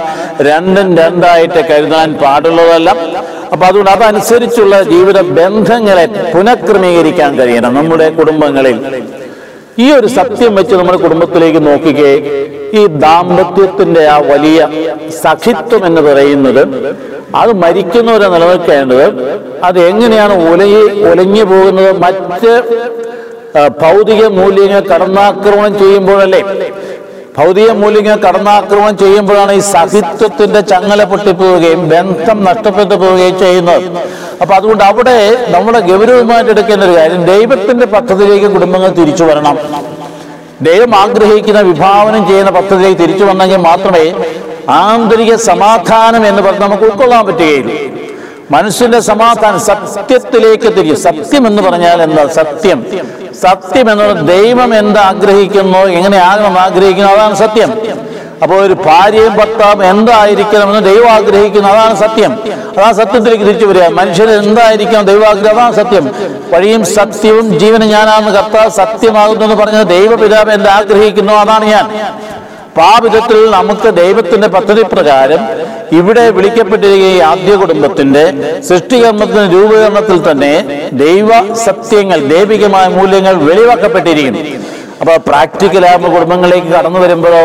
[0.48, 2.90] രണ്ടും രണ്ടായിട്ട് കരുതാൻ പാടുള്ളതല്ല.
[3.52, 8.76] അപ്പൊ അതുകൊണ്ട് അതനുസരിച്ചുള്ള ജീവിത ബന്ധങ്ങളെ പുനഃക്രമീകരിക്കാൻ കഴിയണം നമ്മുടെ കുടുംബങ്ങളിൽ.
[9.78, 12.16] ഈ ഒരു സത്യം വെച്ച് നമ്മുടെ കുടുംബത്തിലേക്ക് നോക്കുകയെ
[12.78, 14.58] ഈ ദാമ്പത്യത്തിന്റെ ആ വലിയ
[15.22, 16.62] സഖിത്വം എന്ന് പറയുന്നത്
[17.40, 19.06] അത് മരിക്കുന്നവരെ നിലനിൽക്കേണ്ടത്
[19.64, 21.98] അത് എങ്ങനെയാണ് ഉലയി ഉലഞ്ഞു പോകുന്നത്?
[21.98, 22.52] മറ്റ്
[23.56, 26.42] ഭൗതിക മൂല്യങ്ങൾ കടന്നാക്രമണം ചെയ്യുമ്പോഴല്ലേ?
[27.38, 33.84] ഭൗതിക മൂല്യങ്ങൾ കടന്നാക്രമണം ചെയ്യുമ്പോഴാണ് ഈ സഹിത്വത്തിന്റെ ചങ്ങല പൊട്ടിപ്പോവുകയും ബന്ധം നഷ്ടപ്പെട്ടു പോവുകയും ചെയ്യുന്നത്.
[34.42, 39.58] അപ്പൊ അതുകൊണ്ട് അവിടെ നമ്മുടെ ഗൗരവമായിട്ട് എടുക്കേണ്ട ഒരു കാര്യം ദൈവത്തിന്റെ പദ്ധതിയിലേക്ക് കുടുംബങ്ങൾ തിരിച്ചു വരണം.
[40.62, 44.14] ദൈവം ആഗ്രഹിക്കുന്ന വിഭാവനം ചെയ്യുന്ന പദ്ധതിയിലേക്ക് തിരിച്ചു വന്നെങ്കിൽ മാത്രമേ
[44.68, 47.74] ആന്തരിക സമാധാനം എന്ന് പറഞ്ഞ് നമുക്ക് ഉൾക്കൊള്ളാൻ പറ്റുകയുള്ളൂ.
[48.50, 50.96] മനുഷ്യന്റെ സമാധാനം സത്യത്തിലേക്ക് തിരിയും.
[50.96, 52.86] സത്യം എന്ന് പറഞ്ഞാൽ എന്താ സത്യം?
[53.42, 57.70] സത്യം എന്ന് പറഞ്ഞാൽ ദൈവം എന്ത് ആഗ്രഹിക്കുന്നു എങ്ങനെയാകണം ആഗ്രഹിക്കുന്നു അതാണ് സത്യം.
[58.42, 62.32] അപ്പോൾ ഒരു ഭാര്യയും ഭർത്താവും എന്തായിരിക്കണം എന്ന് ദൈവം ആഗ്രഹിക്കുന്നു അതാണ് സത്യം.
[62.78, 63.86] അതാണ് സത്യത്തിലേക്ക് തിരിച്ചു വരിക.
[63.88, 66.04] മനുഷ്യർ എന്തായിരിക്കണം ദൈവം ആഗ്രഹം അതാണ് സത്യം.
[66.52, 71.86] വഴിയും സത്യവും ജീവനും ഞാനാണെന്ന് കർത്താവ് സത്യമാകുന്നു എന്ന് പറഞ്ഞത് ദൈവപിതാവ് എന്ത് ആഗ്രഹിക്കുന്നു അതാണ് ഞാൻ.
[72.80, 75.40] അപ്പൊ ആ വിധത്തിൽ നമുക്ക് ദൈവത്തിന്റെ പദ്ധതി പ്രകാരം
[75.98, 78.22] ഇവിടെ വിളിക്കപ്പെട്ടിരിക്കുന്ന ഈ ആദ്യ കുടുംബത്തിന്റെ
[78.68, 80.52] സൃഷ്ടികർമ്മത്തിന് രൂപകരണത്തിൽ തന്നെ
[81.02, 81.28] ദൈവ
[81.64, 84.40] സത്യങ്ങൾ ദൈവികമായ മൂല്യങ്ങൾ വെളിവാക്കപ്പെട്ടിരിക്കുന്നു.
[85.02, 87.42] അപ്പൊ പ്രാക്ടിക്കലാകുമ്പോൾ കുടുംബങ്ങളിലേക്ക് കടന്നു വരുമ്പോഴോ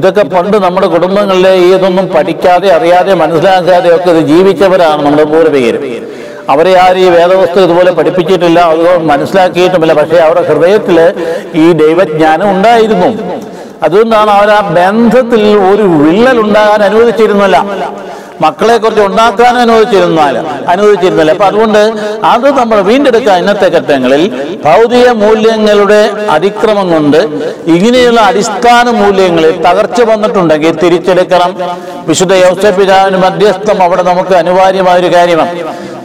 [0.00, 5.76] ഇതൊക്കെ പണ്ട് നമ്മുടെ കുടുംബങ്ങളിലെ ഇതൊന്നും പഠിക്കാതെ അറിയാതെ മനസ്സിലാക്കാതെ ഒക്കെ ഇത് ജീവിച്ചവരാണ് നമ്മുടെ പൂർവികർ
[6.54, 10.98] അവരെ ആരും ഈ വേദവസ്തു ഇതുപോലെ പഠിപ്പിച്ചിട്ടില്ല അതുകൊണ്ട് മനസ്സിലാക്കിയിട്ടുമില്ല പക്ഷേ അവരുടെ ഹൃദയത്തിൽ
[11.62, 13.10] ഈ ദൈവജ്ഞാനം ഉണ്ടായിരുന്നു.
[13.84, 17.56] അതുകൊണ്ടാണ് അവർ ആ ബന്ധത്തിൽ ഒരു വിള്ളൽ ഉണ്ടാകാൻ അനുവദിച്ചിരുന്നില്ല.
[18.44, 20.34] മക്കളെ കുറിച്ച് ഉണ്ടാക്കാൻ അനുവദിച്ചിരുന്നാൽ
[20.72, 21.30] അനുവദിച്ചിരുന്നില്ല.
[21.32, 21.78] അപ്പൊ അതുകൊണ്ട്
[22.32, 24.22] അത് നമ്മൾ വീണ്ടെടുക്കാൻ ഇന്നത്തെ ഘട്ടങ്ങളിൽ
[24.64, 27.20] ഭൗതിക മൂല്യങ്ങളുടെ അതിക്രമം കൊണ്ട്
[27.74, 31.56] ഇങ്ങനെയുള്ള അടിസ്ഥാന മൂല്യങ്ങളിൽ തകർച്ച വന്നിട്ടുണ്ടെങ്കിൽ തിരിച്ചെടുക്കണം.
[32.08, 35.54] വിശുദ്ധ യൗസപിതാവിന് മധ്യസ്ഥം അവിടെ നമുക്ക് അനിവാര്യമായ ഒരു കാര്യമാണ്.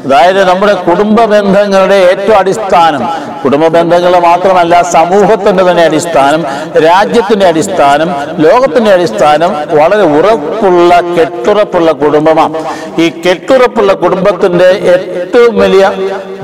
[0.05, 3.01] അതായത് നമ്മുടെ കുടുംബ ബന്ധങ്ങളുടെ ഏറ്റവും അടിസ്ഥാനം.
[3.43, 6.43] കുടുംബ ബന്ധങ്ങൾ മാത്രമല്ല സമൂഹത്തിന്റെ തന്നെ അടിസ്ഥാനം
[6.79, 12.57] രാജ്യത്തിന്റെ അടിസ്ഥാനം ലോകത്തിന്റെ അടിസ്ഥാനം വളരെ ഉറപ്പുള്ള കെട്ടുറപ്പുള്ള കുടുംബമാണ്.
[13.01, 15.91] ഈ കെട്ടുറപ്പുള്ള കുടുംബത്തിന്റെ ഏറ്റവും വലിയ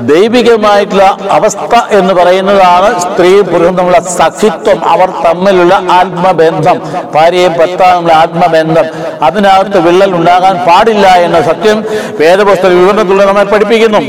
[0.00, 4.88] ദൈവികമായിട്ടുള്ള അവസ്ഥ എന്ന് പറയുന്നതാണ് സ്ത്രീ പുരുഷൻ തമ്മിലുള്ള സഖിത്വം.
[4.88, 6.82] അവർ തമ്മിലുള്ള ആത്മബന്ധം.
[7.14, 8.84] ഭാര്യയും ഭർത്താവുള്ള ആത്മബന്ധം.
[9.22, 11.84] അതിനകത്ത് വിള്ളൽ ഉണ്ടാകാൻ പാടില്ല എന്ന സത്യം
[12.20, 14.00] വേദപുസ്തക വിവരണത്തിലൂടെ നമ്മെ പഠിപ്പിക്കുന്നു.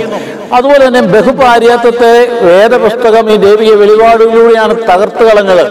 [0.53, 5.65] അതുപോലെ തന്നെ ബഹുപാര്യാത്വത്തെ വേദപുസ്തകം ഈ ദൈവിക വെളിപാടുകളിലൂടെയാണ് തകർത്ത് കളഞ്ഞത്.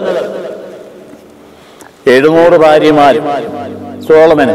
[2.09, 3.25] എഴുന്നൂറ് ഭാര്യമാരും
[4.07, 4.53] സോളമന്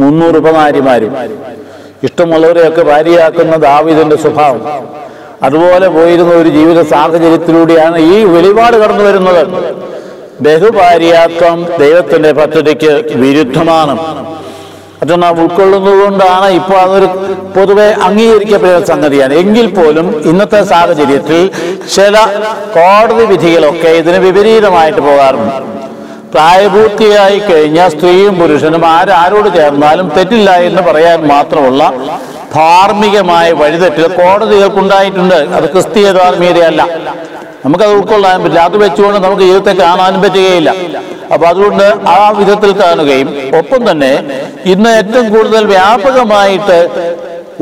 [0.00, 1.12] മുന്നൂറ് ഉപനാരിമാരും
[2.04, 4.62] ഇഷ്ടമുള്ളവരെയൊക്കെ ഭാര്യയാക്കുന്ന ദാവിദിന്റെ സ്വഭാവം.
[5.42, 9.42] അതുപോലെ പോയിരുന്ന ഒരു ജീവിത സാഹചര്യത്തിലൂടെയാണ് ഈ വെളിപാട് കടന്നു വരുന്നത്.
[10.40, 13.94] ബഹുഭാര്യാത്വം ദൈവത്തിന്റെ പദ്ധതിക്ക് വിരുദ്ധമാണ്.
[15.02, 17.08] അതൊന്ന് നാം ഉൾക്കൊള്ളുന്നതുകൊണ്ടാണ് ഇപ്പോൾ അതൊരു
[17.56, 19.34] പൊതുവെ അംഗീകരിക്കപ്പെടുന്ന സംഗതിയാണ്.
[19.42, 21.42] എങ്കിൽ പോലും ഇന്നത്തെ സാഹചര്യത്തിൽ
[21.96, 22.16] ചില
[22.76, 25.58] കോടതി വിധികളൊക്കെ ഇതിന് വിപരീതമായിട്ട് പോകാറുണ്ട്.
[26.34, 31.82] പ്രായപൂർത്തിയായി കഴിഞ്ഞ സ്ത്രീയും പുരുഷനും ആരാരോട് ചേർന്നാലും തെറ്റില്ല എന്ന് പറയാൻ മാത്രമുള്ള
[32.56, 35.38] ധാർമ്മികമായ വഴിതെറ്റൽ കോടതികൾക്കുണ്ടായിട്ടുണ്ട്.
[35.56, 36.82] അത് ക്രിസ്തീയ ധാർമ്മികതയല്ല.
[37.66, 38.64] നമുക്കത് ഉൾക്കൊള്ളാൻ പറ്റില്ല.
[38.68, 40.70] അത് വെച്ചുകൊണ്ട് നമുക്ക് ജീവിതത്തെ കാണാനും പറ്റുകയില്ല.
[41.32, 43.28] അപ്പൊ അതുകൊണ്ട് ആ വിധത്തിൽ കാണുകയും
[43.60, 44.12] ഒപ്പം തന്നെ
[44.72, 46.78] ഇന്ന് ഏറ്റവും കൂടുതൽ വ്യാപകമായിട്ട്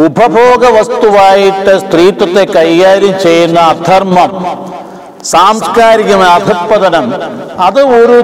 [0.08, 4.30] ഉപഭോഗ വസ്തുവായിട്ട് സ്ത്രീത്വത്തെ കൈകാര്യം ചെയ്യുന്ന അധർമ്മം
[5.32, 7.06] സാംസ്കാരികമായ അധപ്പതനം
[7.66, 8.16] അത് ഒരു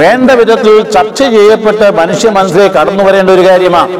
[0.00, 3.92] വേണ്ട വിധത്തിൽ ചർച്ച ചെയ്യപ്പെട്ട് മനുഷ്യ മനസ്സിലേക്ക് കടന്നു വരേണ്ട ഒരു കാര്യമാണ്.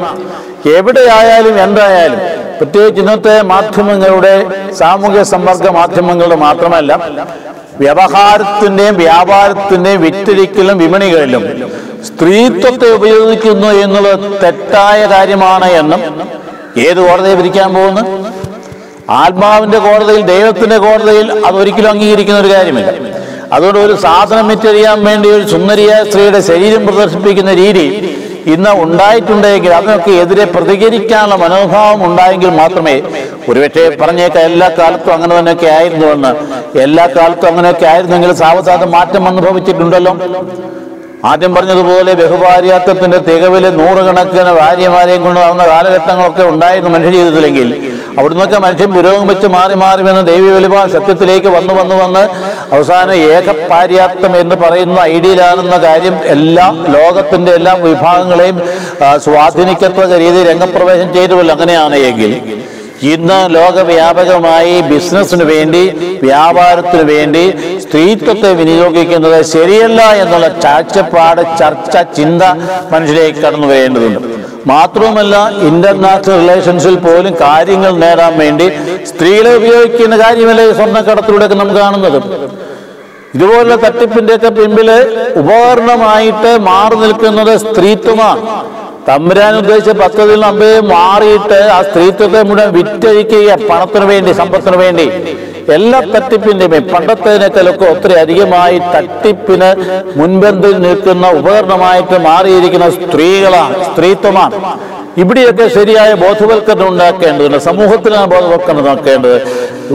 [0.79, 2.19] എവിടെയായാലും എന്തായാലും
[2.59, 4.33] പ്രത്യേകിച്ച് ഇന്നത്തെ മാധ്യമങ്ങളുടെ
[4.73, 6.91] സാമൂഹ്യ സമ്പർക്ക മാധ്യമങ്ങളുടെ മാത്രമല്ല
[7.79, 11.43] വ്യവഹാരത്തിന്റെയും വ്യാപാരത്തിന്റെയും വിറ്റഴിക്കലും വിപണികളിലും
[12.05, 16.01] സ്ത്രീത്വത്തെ ഉപയോഗിക്കുന്നു എന്നുള്ളത് തെറ്റായ കാര്യമാണ് എന്നും
[16.77, 18.03] ഏത് കോടതിയെ വിധിക്കാൻ പോകുന്നു?
[19.09, 22.91] ആത്മാവിന്റെ കോടതിയിൽ ദൈവത്തിന്റെ കോടതിയിൽ അതൊരിക്കലും അംഗീകരിക്കുന്ന ഒരു കാര്യമില്ല.
[23.53, 27.85] അതുകൊണ്ട് ഒരു സാധനം വിറ്റഴിയാൻ വേണ്ടി ഒരു സുന്ദരിയായ സ്ത്രീയുടെ ശരീരം പ്രദർശിപ്പിക്കുന്ന രീതി
[28.53, 32.95] ഇന്ന് ഉണ്ടായിട്ടുണ്ടെങ്കിൽ അതിനൊക്കെ എതിരെ പ്രതികരിക്കാനുള്ള മനോഭാവം ഉണ്ടായെങ്കിൽ മാത്രമേ
[33.49, 36.31] ഒരുപക്ഷെ പറഞ്ഞേക്ക എല്ലാ കാലത്തും അങ്ങനെ തന്നെയൊക്കെ ആയിരുന്നുവെന്ന്
[36.85, 40.13] എല്ലാ കാലത്തും അങ്ങനെയൊക്കെ ആയിരുന്നെങ്കിൽ സാവധാനം മാറ്റം അനുഭവിച്ചിട്ടുണ്ടല്ലോ.
[41.29, 47.69] ആദ്യം പറഞ്ഞതുപോലെ ബഹുഭാര്യാത്വത്തിന്റെ തികവിൽ നൂറുകണക്കിന് ഭാര്യമാരെയും കൊണ്ട് നടന്ന കാലഘട്ടങ്ങളൊക്കെ ഉണ്ടായിരുന്നു മനുഷ്യ ജീവിതത്തിലെങ്കിൽ.
[48.19, 52.23] അവിടുന്നൊക്കെ മനുഷ്യൻ പുരോഗമിച്ച് മാറി മാറി വന്ന് ദൈവ വെളിപാട് സത്യത്തിലേക്ക് വന്നു വന്ന് വന്ന്
[52.71, 58.61] അവസാനം ഏകപാര്യാപ്തം എന്ന് പറയുന്ന ഐഡിയയിലാണെന്ന കാര്യം എല്ലാ ലോകത്തിന്റെ എല്ലാ വിഭാഗങ്ങളെയും
[59.17, 61.55] സ്വാധീനിക്കത്തക്ക രീതിയിൽ രംഗപ്രവേശം ചെയ്തുവല്ലോ.
[61.55, 62.63] അങ്ങനെയാണ് എങ്കിൽ
[63.03, 65.81] ഇന്ന് ലോകവ്യാപകമായി ബിസിനസ്സിന് വേണ്ടി
[66.23, 72.43] വ്യാപാരത്തിന് വേണ്ടി സ്ത്രീത്വത്തെ വിനിയോഗിക്കുന്നത് ശരിയല്ല എന്നുള്ള ചാഴ്ചപ്പാട് ചർച്ച ചിന്ത
[72.91, 74.44] മനുഷ്യരേക്ക് കടന്നു വരേണ്ടതുണ്ട്.
[74.71, 75.35] മാത്രവുമല്ല
[75.69, 78.67] ഇന്റർനാഷണൽ റിലേഷൻസിൽ പോലും കാര്യങ്ങൾ നേടാൻ വേണ്ടി
[79.09, 82.19] സ്ത്രീകളെ ഉപയോഗിക്കുന്ന കാര്യമല്ലേ സ്വർണക്കടത്തിലൂടെയൊക്കെ നാം കാണുന്നത്?
[83.35, 84.89] ഇതുപോലുള്ള തട്ടിപ്പിന്റെയൊക്കെ പിമ്പിൽ
[85.41, 88.41] ഉപകരണമായിട്ട് മാറി നിൽക്കുന്നത് സ്ത്രീത്വമാണ്.
[89.07, 95.05] തമ്പുരാൻ ഉദ്ദേശിച്ച പദ്ധതിയിൽ നമ്മെ മാറിയിട്ട് ആ സ്ത്രീത്വത്തെ മുഴുവൻ വിറ്റഴിക്കുക പണത്തിന് വേണ്ടി സമ്പത്തിന് വേണ്ടി.
[95.73, 99.69] എല്ലാ തട്ടിപ്പിന്റെയും പണ്ടത്തേനേക്കാളൊക്കെ ഒത്തിരി അധികമായി തട്ടിപ്പിന്
[100.19, 104.55] മുൻപന്തിൽ നിൽക്കുന്ന ഉപകരണമായിട്ട് മാറിയിരിക്കുന്ന സ്ത്രീകളാണ് സ്ത്രീത്വമാണ്.
[105.17, 109.37] ഇവിടെയൊക്കെ ശരിയായ ബോധവൽക്കരണം ഉണ്ടാക്കേണ്ടതുണ്ട് സമൂഹത്തിനാണ് ബോധവൽക്കരണം നോക്കേണ്ടത്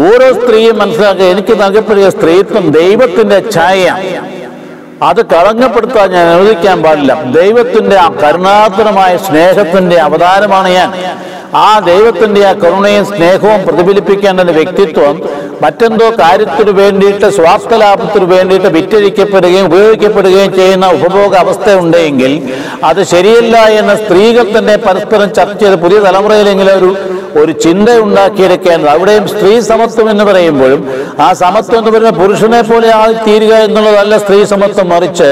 [0.09, 4.04] ഓരോ സ്ത്രീയും മനസ്സിലാക്കുക എനിക്ക് നൽകപ്പെടുക സ്ത്രീത്വം ദൈവത്തിന്റെ ഛായയാണ്.
[5.02, 7.22] അത് കളങ്കപ്പെടുത്താൻ ഞാൻ അനുവദിക്കാൻ പാടില്ല.
[7.22, 10.90] ദൈവത്തിന്റെ ആ കരുണാതരമായ സ്നേഹത്തിന്റെ അവതാരമാണ് ഞാൻ.
[11.58, 15.14] ആ ദൈവത്തിന്റെ ആ കരുണയും സ്നേഹവും പ്രതിഫലിപ്പിക്കേണ്ട വ്യക്തിത്വം
[15.62, 22.34] മറ്റെന്തോ കാര്യത്തിനു വേണ്ടിയിട്ട് സ്വാർത്ഥ ലാഭത്തിനു വേണ്ടിയിട്ട് വിറ്റഴിക്കപ്പെടുകയും ഉപയോഗിക്കപ്പെടുകയും ചെയ്യുന്ന ഉപഭോഗ അവസ്ഥ ഉണ്ടെങ്കിൽ
[22.84, 26.90] അത് ശരിയല്ല എന്ന സ്ത്രീകൾ തന്നെ പരസ്പരം ചർച്ച ചെയ്ത് പുതിയ തലമുറയിലെങ്കിലും ഒരു
[27.36, 30.80] ഒരു ചിന്ത ഉണ്ടാക്കിയെടുക്കേണ്ടത് അവിടെയും സ്ത്രീ സമത്വം എന്ന് പറയുമ്പോഴും
[31.20, 35.30] ആ സമത്വം എന്ന് പറയുന്ന പുരുഷനെ പോലെ ആയി തീരുക എന്നുള്ളതല്ല സ്ത്രീ സമത്വം മറിച്ച്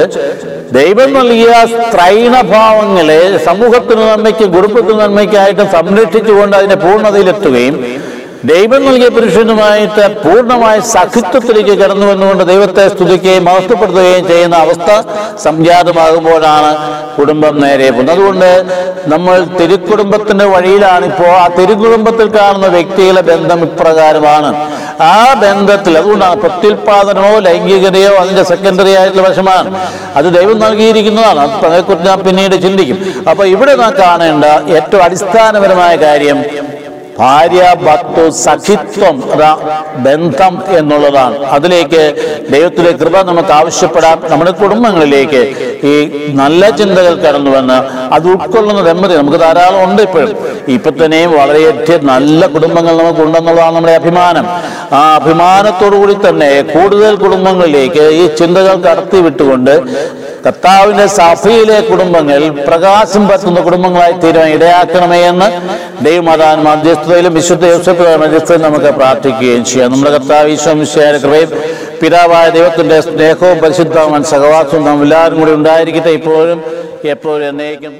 [0.76, 7.76] ദൈവം നൽകിയ സ്ത്രൈണഭാവങ്ങളെ സമൂഹത്തിന് നന്മയ്ക്കും കുടുംബത്തിന് നന്മയ്ക്കായിട്ട് സംരക്ഷിച്ചുകൊണ്ട് അതിന്റെ പൂർണതയിലെത്തുകയും
[8.50, 14.90] ദൈവം നൽകിയ പുരുഷനുമായിട്ട് പൂർണമായ സഖിത്വത്തിലേക്ക് കടന്നു വന്നുകൊണ്ട് ദൈവത്തെ സ്തുതിക്കുകയും മഹത്വപ്പെടുത്തുകയും ചെയ്യുന്ന അവസ്ഥ
[15.46, 16.70] സംജാതമാകുമ്പോഴാണ്
[17.16, 18.14] കുടുംബം നേരെ പോകുന്നത്.
[18.16, 18.50] അതുകൊണ്ട്
[19.14, 24.52] നമ്മൾ തിരുക്കുടുംബത്തിന്റെ വഴിയിലാണിപ്പോ ആ തിരുക്കുടുംബത്തിൽ കാണുന്ന വ്യക്തികളെ ബന്ധം ഇപ്രകാരമാണ്.
[25.00, 29.68] ആ ബന്ധത്തിൽ അതുകൊണ്ടാണ് പ്രത്യുൽപാദനമോ ലൈംഗികതയോ അതിന്റെ സെക്കൻഡറി ആയിട്ടുള്ള വശമാണ്
[30.16, 31.40] അത് ദൈവം നൽകിയിരിക്കുന്നതാണ്.
[31.40, 32.98] അത് അതേക്കുറിച്ച് ഞാൻ പിന്നീട് ചിന്തിക്കും.
[33.30, 36.40] അപ്പൊ ഇവിടെ നാം കാണേണ്ട ഏറ്റവും അടിസ്ഥാനപരമായ കാര്യം
[37.20, 39.16] ഭാര്യ ഭക്തു സഖിത്വം
[40.06, 41.36] ബന്ധം എന്നുള്ളതാണ്.
[41.56, 42.02] അതിലേക്ക്
[42.52, 44.18] ദൈവത്തിലെ കൃപ നമുക്ക് ആവശ്യപ്പെടാം.
[44.32, 45.42] നമ്മുടെ കുടുംബങ്ങളിലേക്ക്
[45.90, 45.94] ഈ
[46.40, 47.78] നല്ല ചിന്തകൾ കടന്നു വന്ന്
[48.16, 50.32] അത് ഉൾക്കൊള്ളുന്ന ദമ്പതി നമുക്ക് ധാരാളം ഉണ്ട് ഇപ്പോഴും.
[50.76, 54.46] ഇപ്പൊ തന്നെയും വളരെയധികം നല്ല കുടുംബങ്ങൾ നമുക്ക് ഉണ്ടെന്നുള്ളതാണ് നമ്മുടെ അഭിമാനം.
[54.98, 59.74] ആ അഭിമാനത്തോടു കൂടി തന്നെ കൂടുതൽ കുടുംബങ്ങളിലേക്ക് ഈ ചിന്തകൾ കടത്തി വിട്ടുകൊണ്ട്
[60.44, 65.48] കർത്താവിന്റെ സഭയിലെ കുടുംബങ്ങൾ പ്രകാശം പറ്റുന്ന കുടുംബങ്ങളായി തീരുവാൻ ഇടയാക്കണമേ എന്ന്
[66.06, 69.90] ദൈവമാതാൻ മധ്യസ്ഥതയിലും വിശുദ്ധ യോസഫ് മധ്യസ്ഥതയും നമുക്ക് പ്രാർത്ഥിക്കുകയും ചെയ്യാം.
[69.92, 70.56] നമ്മുടെ കർത്താവ്
[71.24, 71.50] കൃപയും
[72.02, 76.12] പിതാവായ ദൈവത്തിന്റെ സ്നേഹവും പരിശുദ്ധവും സഹവാസവും നാം എല്ലാവരും കൂടി ഉണ്ടായിരിക്കട്ടെ.
[76.20, 76.60] ഇപ്പോഴും
[77.14, 77.94] എപ്പോഴും എന്നേക്കും